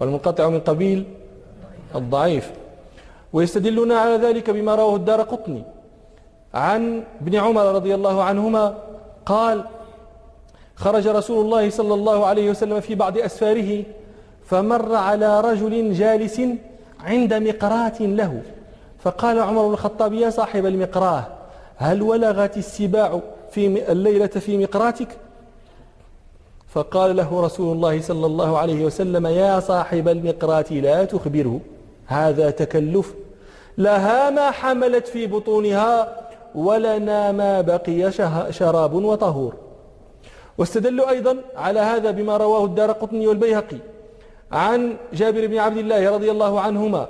والمنقطع 0.00 0.48
من 0.48 0.60
قبيل 0.60 1.04
الضعيف. 1.94 2.50
ويستدلون 3.32 3.92
على 3.92 4.16
ذلك 4.16 4.50
بما 4.50 4.74
رواه 4.74 4.96
الدار 4.96 5.22
قطني 5.22 5.62
عن 6.54 7.02
ابن 7.20 7.34
عمر 7.34 7.74
رضي 7.74 7.94
الله 7.94 8.22
عنهما 8.22 8.74
قال 9.26 9.64
خرج 10.74 11.08
رسول 11.08 11.44
الله 11.44 11.70
صلى 11.70 11.94
الله 11.94 12.26
عليه 12.26 12.50
وسلم 12.50 12.80
في 12.80 12.94
بعض 12.94 13.18
أسفاره 13.18 13.82
فمر 14.46 14.94
على 14.94 15.40
رجل 15.40 15.92
جالس 15.92 16.40
عند 17.00 17.34
مقراة 17.34 18.00
له 18.00 18.42
فقال 18.98 19.38
عمر 19.38 19.70
الخطاب 19.70 20.12
يا 20.12 20.30
صاحب 20.30 20.66
المقراة 20.66 21.26
هل 21.76 22.02
ولغت 22.02 22.56
السباع 22.56 23.20
في 23.50 23.92
الليلة 23.92 24.26
في 24.26 24.58
مقراتك؟ 24.58 25.08
فقال 26.68 27.16
له 27.16 27.40
رسول 27.40 27.76
الله 27.76 28.00
صلى 28.00 28.26
الله 28.26 28.58
عليه 28.58 28.84
وسلم 28.84 29.26
يا 29.26 29.60
صاحب 29.60 30.08
المقرات 30.08 30.72
لا 30.72 31.04
تخبره 31.04 31.60
هذا 32.06 32.50
تكلف. 32.50 33.14
لها 33.78 34.30
ما 34.30 34.50
حملت 34.50 35.06
في 35.08 35.26
بطونها 35.26 36.16
ولنا 36.54 37.32
ما 37.32 37.60
بقي 37.60 38.12
شراب 38.50 38.94
وطهور. 38.94 39.54
واستدلوا 40.58 41.10
أيضا 41.10 41.36
على 41.56 41.80
هذا 41.80 42.10
بما 42.10 42.36
رواه 42.36 42.64
الدار 42.64 42.92
قطني 42.92 43.26
والبيهقي 43.26 43.76
عن 44.52 44.96
جابر 45.12 45.46
بن 45.46 45.58
عبد 45.58 45.76
الله 45.78 46.10
رضي 46.10 46.30
الله 46.30 46.60
عنهما 46.60 47.06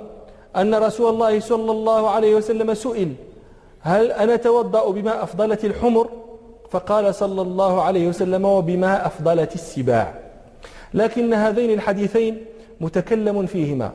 أن 0.55 0.75
رسول 0.75 1.13
الله 1.13 1.39
صلى 1.39 1.71
الله 1.71 2.09
عليه 2.09 2.35
وسلم 2.35 2.73
سئل 2.73 3.13
هل 3.81 4.11
أنا 4.11 4.35
توضأ 4.35 4.91
بما 4.91 5.23
أفضلت 5.23 5.65
الحمر؟ 5.65 6.09
فقال 6.69 7.15
صلى 7.15 7.41
الله 7.41 7.81
عليه 7.81 8.07
وسلم 8.07 8.45
وبما 8.45 9.05
أفضلت 9.05 9.55
السباع. 9.55 10.13
لكن 10.93 11.33
هذين 11.33 11.73
الحديثين 11.73 12.45
متكلم 12.81 13.45
فيهما. 13.45 13.91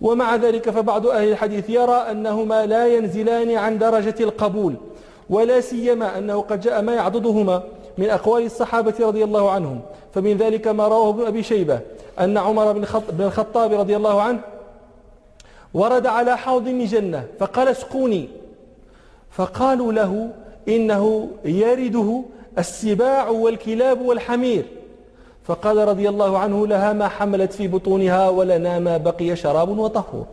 ومع 0.00 0.36
ذلك 0.36 0.70
فبعض 0.70 1.06
أهل 1.06 1.28
الحديث 1.28 1.70
يرى 1.70 1.94
أنهما 2.10 2.66
لا 2.66 2.86
ينزلان 2.86 3.50
عن 3.56 3.78
درجة 3.78 4.14
القبول 4.20 4.74
ولا 5.30 5.60
سيما 5.60 6.18
أنه 6.18 6.40
قد 6.40 6.60
جاء 6.60 6.82
ما 6.82 6.94
يعضدهما 6.94 7.62
من 7.98 8.10
أقوال 8.10 8.44
الصحابة 8.44 8.94
رضي 9.00 9.24
الله 9.24 9.50
عنهم. 9.50 9.80
فمن 10.14 10.36
ذلك 10.36 10.68
ما 10.68 10.88
رواه 10.88 11.10
ابن 11.10 11.26
أبي 11.26 11.42
شيبة 11.42 11.80
أن 12.20 12.38
عمر 12.38 12.72
بن 13.12 13.24
الخطاب 13.24 13.72
رضي 13.72 13.96
الله 13.96 14.22
عنه 14.22 14.40
ورد 15.74 16.06
على 16.06 16.38
حوض 16.38 16.68
من 16.68 16.84
جنة 16.84 17.24
فقال 17.38 17.68
اسقوني. 17.68 18.41
فقالوا 19.32 19.92
له 19.92 20.30
إنه 20.68 21.28
يرده 21.44 22.22
السباع 22.58 23.28
والكلاب 23.28 24.00
والحمير. 24.00 24.64
فقال 25.44 25.76
رضي 25.76 26.08
الله 26.08 26.38
عنه 26.38 26.66
لها 26.66 26.92
ما 26.92 27.08
حملت 27.08 27.52
في 27.52 27.68
بطونها 27.68 28.28
ولنا 28.28 28.78
ما 28.78 28.96
بقي 28.96 29.36
شراب 29.36 29.78
وطهور. 29.78 30.26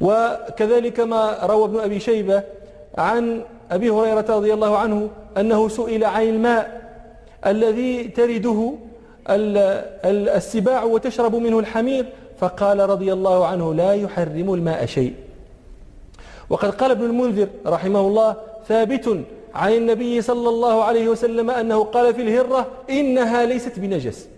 وكذلك 0.00 1.00
ما 1.00 1.38
روى 1.42 1.64
ابن 1.64 1.80
أبي 1.80 2.00
شيبة 2.00 2.42
عن 2.98 3.42
أبي 3.70 3.90
هريرة 3.90 4.26
رضي 4.28 4.54
الله 4.54 4.78
عنه 4.78 5.08
أنه 5.36 5.68
سئل 5.68 6.04
عن 6.04 6.22
الماء 6.22 6.90
الذي 7.46 8.04
ترده 8.04 8.72
السباع 10.36 10.84
وتشرب 10.84 11.34
منه 11.34 11.58
الحمير. 11.58 12.06
فقال 12.38 12.80
رضي 12.80 13.12
الله 13.12 13.46
عنه 13.46 13.74
لا 13.74 13.94
يحرم 13.94 14.54
الماء 14.54 14.86
شيء. 14.86 15.14
وقد 16.50 16.70
قال 16.70 16.90
ابن 16.90 17.04
المنذر 17.04 17.48
رحمه 17.66 18.00
الله 18.00 18.36
ثابت 18.68 19.24
عن 19.54 19.72
النبي 19.72 20.22
صلى 20.22 20.48
الله 20.48 20.84
عليه 20.84 21.08
وسلم 21.08 21.50
أنه 21.50 21.84
قال 21.84 22.14
في 22.14 22.22
الهرة 22.22 22.66
إنها 22.90 23.44
ليست 23.44 23.78
بنجس. 23.78 24.28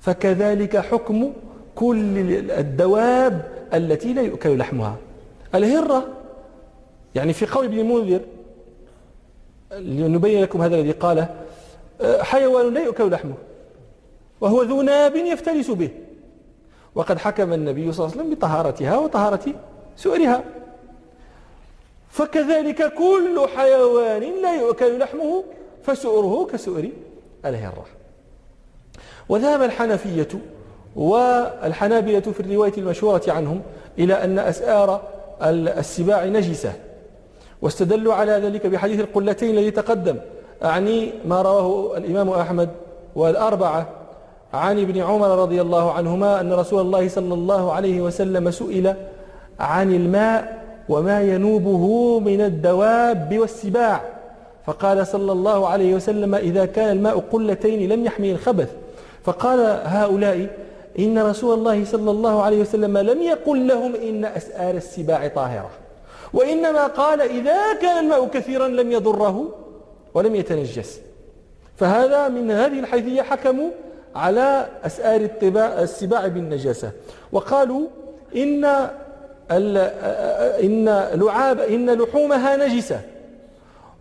فكذلك 0.00 0.76
حكم 0.76 1.32
كل 1.74 2.18
الدواب 2.50 3.52
التي 3.74 4.12
لا 4.12 4.22
يؤكل 4.22 4.58
لحمها. 4.58 4.96
الهرة 5.54 6.04
يعني 7.14 7.32
في 7.32 7.46
قول 7.46 7.64
ابن 7.64 7.78
المنذر 7.78 8.20
لنبين 9.72 10.42
لكم 10.42 10.62
هذا 10.62 10.76
الذي 10.76 10.90
قاله 10.90 11.28
حيوان 12.20 12.74
لا 12.74 12.84
يؤكل 12.84 13.10
لحمه 13.10 13.34
وهو 14.40 14.62
ذو 14.62 14.82
ناب 14.82 15.16
يفترس 15.16 15.70
به. 15.70 15.90
وقد 16.94 17.18
حكم 17.18 17.52
النبي 17.52 17.92
صلى 17.92 18.06
الله 18.06 18.16
عليه 18.16 18.24
وسلم 18.24 18.34
بطهارتها 18.34 18.98
وطهارة 18.98 19.44
سؤرها. 19.96 20.44
فكذلك 22.16 22.92
كل 22.94 23.46
حيوان 23.56 24.22
لا 24.42 24.60
يؤكل 24.60 24.98
لحمه 24.98 25.44
فسؤره 25.82 26.46
كسؤر 26.52 26.88
الهرة. 27.44 27.86
وذهب 29.28 29.62
الحنفية 29.62 30.28
والحنابلة 30.96 32.20
في 32.20 32.40
الرواية 32.40 32.72
المشهورة 32.78 33.22
عنهم 33.28 33.62
إلى 33.98 34.24
أن 34.24 34.38
أسآر 34.38 35.02
السباع 35.42 36.24
نجسة 36.24 36.72
واستدلوا 37.62 38.14
على 38.14 38.32
ذلك 38.32 38.66
بحديث 38.66 39.00
القلتين 39.00 39.58
الذي 39.58 39.70
تقدم. 39.70 40.16
أعني 40.64 41.12
ما 41.24 41.42
رواه 41.42 41.96
الإمام 41.96 42.30
أحمد 42.30 42.68
والأربعة 43.16 43.88
عن 44.52 44.80
ابن 44.80 45.00
عمر 45.00 45.38
رضي 45.38 45.60
الله 45.60 45.92
عنهما 45.92 46.40
أن 46.40 46.52
رسول 46.52 46.80
الله 46.80 47.08
صلى 47.08 47.34
الله 47.34 47.72
عليه 47.72 48.00
وسلم 48.00 48.50
سئل 48.50 48.94
عن 49.60 49.94
الماء 49.94 50.65
وما 50.88 51.22
ينوبه 51.22 52.18
من 52.20 52.40
الدواب 52.40 53.38
والسباع. 53.38 54.02
فقال 54.66 55.06
صلى 55.06 55.32
الله 55.32 55.68
عليه 55.68 55.94
وسلم 55.94 56.34
إذا 56.34 56.66
كان 56.66 56.96
الماء 56.96 57.18
قلتين 57.18 57.88
لم 57.88 58.04
يحمل 58.04 58.30
الخبث. 58.30 58.72
فقال 59.24 59.80
هؤلاء 59.84 60.48
إن 60.98 61.18
رسول 61.18 61.58
الله 61.58 61.84
صلى 61.84 62.10
الله 62.10 62.42
عليه 62.42 62.60
وسلم 62.60 62.98
لم 62.98 63.22
يقل 63.22 63.68
لهم 63.68 63.94
إن 63.94 64.24
أسآر 64.24 64.74
السباع 64.74 65.28
طاهرة. 65.28 65.70
وإنما 66.32 66.86
قال 66.86 67.20
إذا 67.20 67.72
كان 67.82 68.04
الماء 68.04 68.26
كثيرا 68.26 68.68
لم 68.68 68.92
يضره 68.92 69.48
ولم 70.14 70.34
يتنجس. 70.34 71.00
فهذا 71.76 72.28
من 72.28 72.50
هذه 72.50 72.80
الحيثية 72.80 73.22
حكموا 73.22 73.70
على 74.14 74.66
أسآر 74.84 75.28
السباع 75.82 76.26
بالنجاسة. 76.26 76.90
وقالوا 77.32 77.86
إن 78.36 78.88
إن 79.50 81.08
لعاب 81.14 81.60
إن 81.60 81.90
لحومها 81.90 82.56
نجسة 82.56 83.00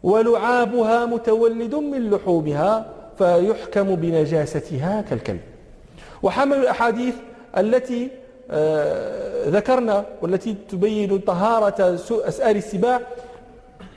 ولعابها 0.03 1.05
متولد 1.05 1.75
من 1.75 2.09
لحومها 2.09 2.85
فيحكم 3.17 3.95
بنجاستها 3.95 5.03
كالكلب. 5.09 5.39
وحملوا 6.23 6.63
الأحاديث 6.63 7.15
التي 7.57 8.09
ذكرنا 9.47 10.05
والتي 10.21 10.55
تبين 10.69 11.19
طهارة 11.19 11.95
أسآر 12.11 12.55
السباع 12.55 13.01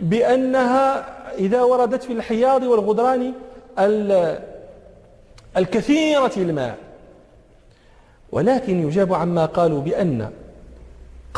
بأنها 0.01 1.05
إذا 1.39 1.63
وردت 1.63 2.03
في 2.03 2.13
الحياض 2.13 2.63
والغدران 2.63 3.33
الكثيرة 5.57 6.33
الماء. 6.37 6.77
ولكن 8.33 8.89
يجاب 8.89 9.15
عما 9.15 9.47
قالوا 9.47 9.81
بأن 9.81 10.31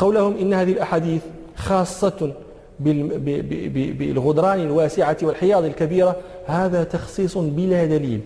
قولهم 0.01 0.37
إن 0.37 0.53
هذه 0.53 0.71
الأحاديث 0.71 1.21
خاصة 1.55 2.33
بالغدران 3.99 4.59
الواسعة 4.59 5.17
والحياض 5.21 5.63
الكبيرة 5.63 6.15
هذا 6.45 6.83
تخصيص 6.83 7.37
بلا 7.37 7.85
دليل. 7.85 8.21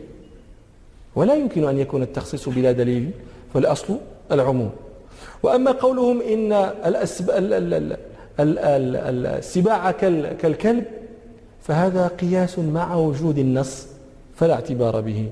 ولا 1.15 1.35
يمكن 1.35 1.67
أن 1.67 1.79
يكون 1.79 2.01
التخصيص 2.01 2.49
بلا 2.49 2.71
دليل 2.71 3.11
فالأصل 3.53 3.97
العموم. 4.31 4.71
وأما 5.43 5.71
قولهم 5.71 6.21
إن 6.21 6.71
السباع 8.39 9.91
كالكلب 10.41 10.85
فهذا 11.61 12.07
قياس 12.07 12.59
مع 12.59 12.95
وجود 12.95 13.37
النص 13.37 13.87
فلا 14.35 14.53
اعتبار 14.53 15.01
به. 15.01 15.29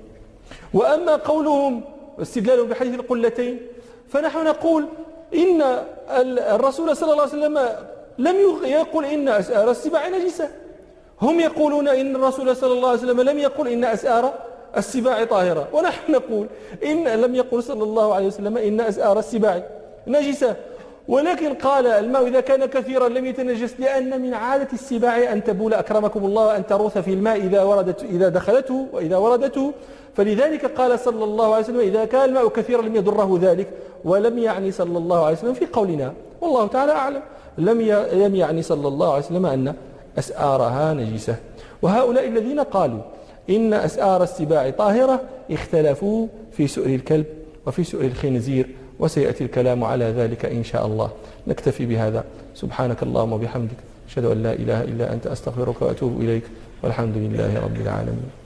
وأما 0.73 1.15
قولهم 1.15 1.81
استدلالهم 2.21 2.69
بحديث 2.69 2.93
القلتين 2.95 3.57
فنحن 4.09 4.45
نقول 4.45 4.85
إن 5.35 5.61
الرسول 6.37 6.97
صلى 6.97 7.11
الله 7.11 7.21
عليه 7.21 7.31
وسلم 7.33 7.59
لم 8.17 8.35
يقل 8.63 9.05
إن 9.05 9.29
أسآر 9.29 9.71
السباع 9.71 10.09
نجسة. 10.09 10.49
هم 11.21 11.39
يقولون 11.39 11.87
إن 11.87 12.15
الرسول 12.15 12.55
صلى 12.55 12.73
الله 12.73 12.89
عليه 12.89 12.99
وسلم 12.99 13.21
لم 13.21 13.39
يقل 13.39 13.67
إن 13.67 13.85
أسآر 13.85 14.33
السباع 14.77 15.23
طاهرة. 15.23 15.67
ونحن 15.73 16.11
نقول 16.11 16.47
إن 16.85 17.07
لم 17.07 17.35
يقل 17.35 17.63
صلى 17.63 17.83
الله 17.83 18.15
عليه 18.15 18.27
وسلم 18.27 18.57
إن 18.57 18.81
أسآر 18.81 19.19
السباع 19.19 19.63
نجسة. 20.07 20.55
ولكن 21.07 21.53
قال 21.53 21.87
الماء 21.87 22.27
إذا 22.27 22.39
كان 22.39 22.65
كثيرا 22.65 23.09
لم 23.09 23.25
يتنجس 23.25 23.79
لأن 23.79 24.21
من 24.21 24.33
عادة 24.33 24.67
السباع 24.73 25.33
أن 25.33 25.43
تبول 25.43 25.73
أكرمكم 25.73 26.25
الله 26.25 26.45
وأن 26.45 26.67
تروث 26.67 26.97
في 26.97 27.13
الماء 27.13 27.37
إذا, 27.37 27.63
وردت 27.63 28.03
إذا 28.03 28.29
دخلته 28.29 28.87
وإذا 28.93 29.17
وردته. 29.17 29.71
فلذلك 30.15 30.65
قال 30.65 30.99
صلى 30.99 31.23
الله 31.23 31.53
عليه 31.53 31.63
وسلم 31.63 31.79
إذا 31.79 32.05
كان 32.05 32.29
الماء 32.29 32.47
كثيرا 32.47 32.81
لم 32.81 32.95
يضره 32.95 33.39
ذلك 33.41 33.67
ولم 34.05 34.37
يعني 34.39 34.71
صلى 34.71 34.97
الله 34.97 35.25
عليه 35.25 35.37
وسلم 35.37 35.53
في 35.53 35.65
قولنا. 35.65 36.13
والله 36.41 36.67
تعالى 36.67 36.91
أعلم. 36.91 37.21
لم 37.57 37.81
لم 38.13 38.35
يعني 38.35 38.61
صلى 38.61 38.87
الله 38.87 39.13
عليه 39.13 39.25
وسلم 39.25 39.45
أن 39.45 39.73
أسآرها 40.19 40.93
نجسة. 40.93 41.35
وهؤلاء 41.81 42.27
الذين 42.27 42.59
قالوا 42.59 43.01
إن 43.49 43.73
أسآر 43.73 44.23
السباع 44.23 44.69
طاهرة 44.69 45.21
اختلفوا 45.51 46.27
في 46.51 46.67
سؤر 46.67 46.85
الكلب 46.85 47.25
وفي 47.65 47.83
سؤر 47.83 48.05
الخنزير. 48.05 48.82
وسيأتي 49.03 49.43
الكلام 49.43 49.83
على 49.83 50.05
ذلك 50.05 50.45
إن 50.45 50.63
شاء 50.63 50.85
الله. 50.85 51.09
نكتفي 51.47 51.85
بهذا. 51.85 52.23
سبحانك 52.55 53.03
اللهم 53.03 53.33
وبحمدك. 53.33 53.79
أشهد 54.09 54.25
أن 54.25 54.43
لا 54.43 54.53
إله 54.53 54.83
إلا 54.83 55.13
أنت 55.13 55.27
أستغفرك 55.27 55.81
وأتوب 55.81 56.21
إليك. 56.21 56.43
والحمد 56.83 57.17
لله 57.17 57.59
رب 57.59 57.77
العالمين. 57.81 58.42